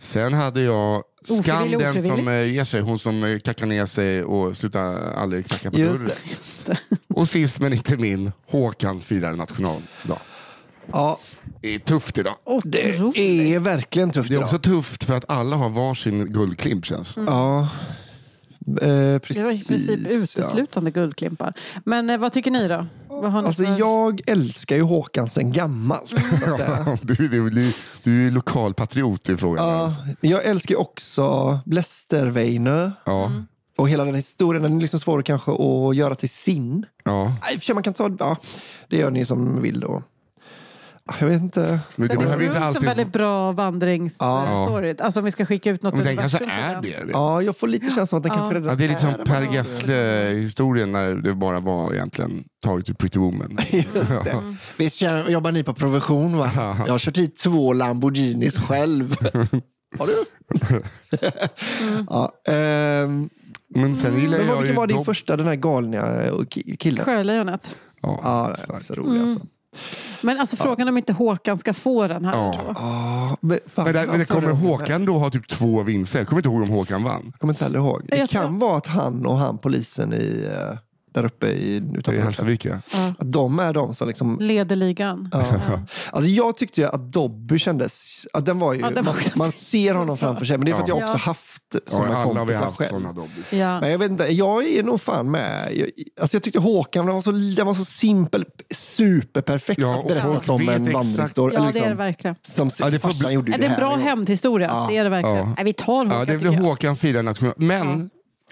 [0.02, 1.02] Sen hade jag
[1.42, 5.46] Skam den som eh, ger sig, hon som eh, kackar ner sig och slutar aldrig
[5.46, 6.16] knacka på Just dörren.
[6.66, 6.76] det.
[7.14, 10.18] Och sist men inte min, Håkan firar nationaldag.
[10.92, 11.18] Ja,
[11.60, 12.34] Det är tufft idag.
[12.64, 13.16] det Otroligt.
[13.16, 14.44] är verkligen tufft Det är idag.
[14.44, 17.16] också tufft för att alla har varsin guldklimp känns.
[17.26, 17.68] Ja,
[18.80, 19.36] eh, precis.
[19.36, 20.16] Det var i princip ja.
[20.16, 21.54] uteslutande guldklimpar.
[21.84, 22.86] Men eh, vad tycker ni då?
[23.26, 26.08] Alltså för- jag älskar ju Håkan sen gammalt.
[26.08, 26.16] så
[26.50, 26.98] att säga.
[27.02, 29.64] Du, du, du, du är lokalpatriot i frågan.
[29.68, 33.26] Ja, jag älskar också Blästerveinö Ja.
[33.26, 33.46] Mm.
[33.78, 34.62] och hela den historien.
[34.62, 36.86] Den är liksom svår kanske att göra till sin.
[37.04, 37.24] ja.
[37.24, 38.36] Nej, i och för sig, man kan ta, ja,
[38.90, 40.02] det gör ni som vill då.
[41.20, 41.80] Jag vet inte.
[41.96, 42.82] Men det behöver är inte alltid...
[42.82, 44.94] en väldigt bra vandringsstory.
[44.98, 47.10] Alltså om vi ska skicka ut något Men den kanske till är det.
[47.12, 49.42] Ja, jag får lite känslan att den kanske redan Ja, det är lite som Per
[49.54, 53.58] Gessle-historien när det bara var egentligen taget ur Pretty Woman.
[53.70, 53.94] Just
[54.24, 54.54] det.
[54.76, 56.50] Visst känner- jobbar ni på provision va?
[56.86, 59.16] Jag har kört hit två Lamborghinis själv.
[59.98, 60.24] Har du?
[62.10, 63.28] ja, ehm,
[63.74, 67.04] Men sen gillar men jag vilken var din första, den här galniga eh, ki- killen?
[67.04, 67.74] Sjölejonet.
[68.02, 69.40] Ja, Ja, det är så rolig alltså.
[70.20, 72.32] Men alltså frågan om inte Håkan ska få den här.
[72.32, 72.54] Ja.
[72.66, 72.72] då.
[72.74, 76.18] Ja, men, fan, Men, där, men det kommer Håkan då ha typ två vinster?
[76.18, 77.22] Jag kommer inte ihåg om Håkan vann.
[77.24, 78.02] Jag kommer inte heller ihåg.
[78.08, 80.78] Det Jag kan tror- vara att han och han polisen i, eh,
[81.14, 82.74] där uppe i, I utanför Hälsavik ja.
[83.18, 85.28] att de är de som liksom Leder ligan.
[85.32, 85.44] Ja.
[86.10, 88.26] Alltså jag tyckte ju att Dobby kändes...
[88.32, 90.70] Att den var ju, Ja, den var man, man ser honom framför sig, men det
[90.70, 91.04] är för att jag Ja.
[91.04, 91.51] också haft ja
[91.86, 92.88] sådana alla har vi kompisar haft själv.
[92.88, 93.30] sådana Dobby.
[93.50, 93.80] Ja.
[93.80, 95.76] Men jag, vet inte, jag är nog fan med.
[95.76, 95.88] Jag,
[96.20, 98.44] alltså jag tyckte Håkan den var, så, den var så simpel,
[98.74, 101.54] superperfekt Ja, att berätta som en vandringsstory.
[101.54, 102.36] Ja, det är det liksom, verkligen.
[102.42, 104.00] som Ja, det får bli- gjorde Ja, det är en bra gång.
[104.00, 104.68] hämndhistoria.
[104.68, 104.86] Ja.
[104.90, 105.36] Det är det verkligen.
[105.36, 105.44] Ja.
[105.56, 106.52] Nej, vi tar Håkan Ja, det jag.
[106.52, 107.54] Håkan firar national.
[107.56, 108.10] Men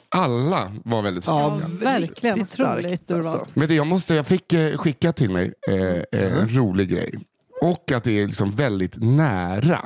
[0.08, 1.84] alla var väldigt Ja, starka.
[1.84, 2.36] verkligen.
[2.36, 3.46] riktigt starkt, Otroligt alltså.
[3.54, 5.74] Men det, jag, måste, jag fick eh, skicka till mig eh,
[6.20, 7.14] eh, en rolig grej.
[7.62, 9.80] Och att det är liksom väldigt nära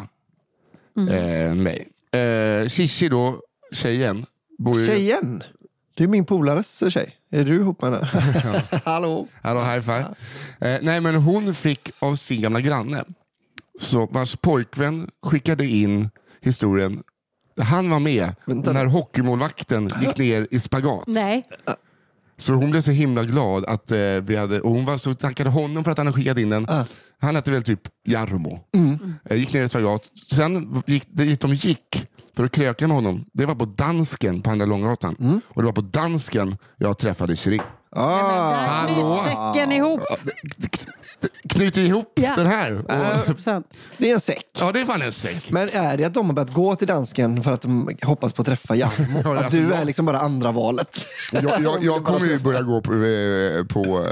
[1.11, 1.89] eh, mig.
[2.19, 3.41] Eh, Shishi då,
[3.73, 4.27] tjejen,
[4.59, 4.87] bor ju...
[4.87, 5.43] Tjejen,
[5.95, 7.17] det är min polares tjej.
[7.31, 8.09] Är du ihop med henne?
[8.85, 9.29] Hallå?
[9.43, 10.15] Hallå, high five.
[10.61, 13.05] Eh, nej, men hon fick av sin gamla granne,
[13.81, 16.11] så vars pojkvän skickade in
[16.41, 17.03] historien.
[17.61, 21.07] Han var med Vänta när hockeymålvakten gick ner i spagat.
[21.07, 21.49] Nej,
[22.45, 25.51] Så hon blev så himla glad att eh, vi hade, och hon var så tackade
[25.51, 26.67] honom för att han hade skickat in den.
[26.69, 26.85] Ah.
[27.21, 28.61] Han hette väl typ Jarmo.
[28.77, 29.15] Mm.
[29.25, 30.11] Eh, gick ner i spagat.
[30.33, 34.43] Sen gick, det dit de gick för att kröka med honom, det var på Dansken
[34.43, 35.17] på Andra Långgatan.
[35.21, 35.41] Mm.
[35.49, 37.63] Och det var på Dansken jag träffade Shirin.
[37.91, 40.01] Ah, där knyts säcken ihop.
[41.49, 42.33] Knyter ihop Ja.
[42.37, 42.79] den här.
[42.79, 43.65] Och, 100%.
[43.99, 44.47] det är en säck.
[44.59, 45.51] ja, det är fan en säck.
[45.51, 48.43] Men är det att de har börjat gå till dansken för att de hoppas på
[48.43, 49.21] att träffa Jarmo?
[49.25, 51.01] Ja, att alltså, du jag- är liksom bara andra valet?
[51.33, 54.07] Jag, jag, jag kommer ju börja gå på, eh, på,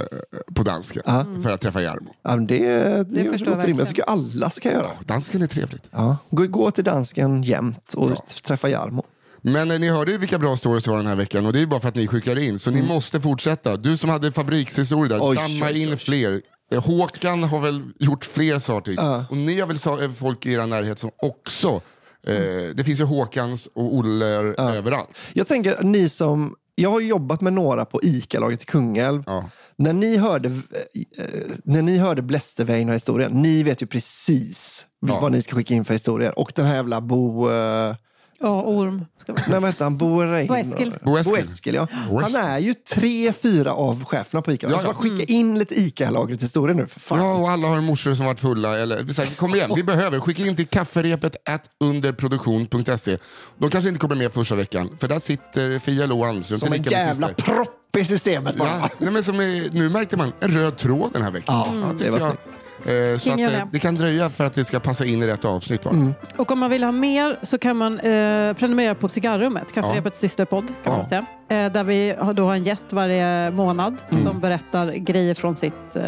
[0.54, 1.02] på Dansken
[1.42, 2.14] för att träffa Jarmo.
[2.22, 3.78] Ja, det, det, det låter rimligt.
[3.78, 4.90] Jag tycker alla ska göra.
[5.06, 5.88] Dansken är trevligt.
[5.90, 6.16] Ja.
[6.30, 8.10] Gå, gå till dansken jämt och
[8.44, 9.04] träffa Jarmo.
[9.44, 11.62] Men eh, ni hörde ju vilka bra stories det var den här veckan och det
[11.62, 12.58] är bara för att ni skickar in.
[12.58, 13.76] Så ni måste fortsätta.
[13.76, 15.28] Du som hade fabrikshistorier där, Mm.
[15.28, 15.96] Oj, damma oj, in oj.
[15.96, 16.40] fler.
[16.72, 19.24] Eh, Håkan har väl gjort fler saker.
[19.30, 21.80] Och ni har väl eh, folk i er närhet som också...
[22.26, 25.08] Eh, det finns ju Håkans och Oller överallt.
[25.32, 26.56] Jag tänker, ni som...
[26.74, 29.22] Jag har jobbat med några på ICA-laget i Kungälv.
[29.26, 29.44] Ja.
[29.76, 31.24] När ni hörde, eh,
[31.64, 35.20] när ni hörde Blästervein historien, ni vet ju precis Ja.
[35.20, 36.38] vad ni ska skicka in för historier.
[36.38, 37.50] Och den här jävla Bo...
[37.50, 37.96] Eh,
[38.42, 39.04] Ja, orm.
[39.22, 39.42] Ska man.
[39.48, 39.96] nej, vad han?
[39.98, 40.46] Bo Rein.
[40.46, 40.94] Bo Eskil.
[41.02, 41.32] Bo Eskil.
[41.32, 41.86] Bo Eskil, ja.
[42.22, 44.66] Han är ju tre, fyra av cheferna på ICA.
[44.66, 44.92] Ja, Jag ska ja.
[44.94, 47.18] bara skicka in lite ICA-lagret historia nu, för fan.
[47.18, 48.78] Ja, och alla har morsor som varit fulla.
[48.78, 50.20] Eller, så här, kom igen, vi behöver.
[50.20, 53.18] Skicka in till kafferepet at underproduktion.se.
[53.58, 56.22] De kanske inte kommer med första veckan, för där sitter Fia Lo.
[56.22, 57.42] Som en tillika med jävla syster.
[57.54, 58.68] propp i systemet bara.
[58.68, 61.80] Ja, nej, men som är, nu märkte man en röd tråd den här veckan.
[61.80, 62.28] Ja, det tycker var jag.
[62.28, 62.61] snyggt.
[62.86, 63.78] Eh, så att, eh, det.
[63.78, 65.82] kan dröja för att det ska passa in i rätt avsnitt.
[65.82, 65.94] Bara.
[65.94, 66.14] Mm.
[66.36, 70.66] Och om man vill ha mer så kan man eh, prenumerera på Cigarrummet, Kafferepets systerpodd.
[70.66, 70.96] Kan Ja.
[70.96, 71.26] man säga.
[71.48, 75.96] Eh, där vi har, då har en gäst varje månad som berättar grejer från sitt,
[75.96, 76.06] eh, ja,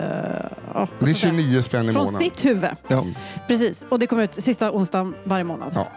[0.75, 1.43] vad Det är ska jag säga?
[1.43, 2.21] 29 spänn i från månaden.
[2.31, 2.71] sitt huvud.
[2.89, 3.05] Ja.
[3.49, 5.73] Precis, och det kommer ut sista onsdagen varje månad.
[5.75, 5.89] Ja.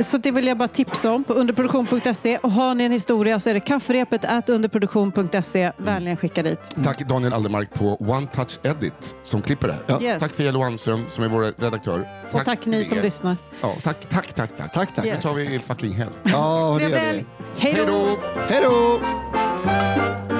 [0.00, 2.38] Så det vill jag bara tipsa om på underproduktion.se.
[2.38, 5.72] Och har ni en historia så är det kafferepet at underproduktion.se.
[5.76, 6.60] Vänligen skicka dit.
[6.84, 9.82] Tack Daniel Aldermark på One Touch Edit som klipper det här.
[9.86, 10.02] Ja.
[10.02, 10.20] Yes.
[10.20, 12.08] Tack för Jello Almström som är vår redaktör.
[12.32, 13.02] Och tack ni som er.
[13.02, 13.36] lyssnar.
[13.60, 14.72] Ja, tack, tack, tack, tack.
[14.72, 15.04] Tack, tack.
[15.04, 15.22] Nu Yes.
[15.22, 16.10] tar vi fucking helg.
[16.22, 17.24] Ja, det gör vi.
[17.58, 18.18] Hej då!
[18.48, 20.39] Hej då!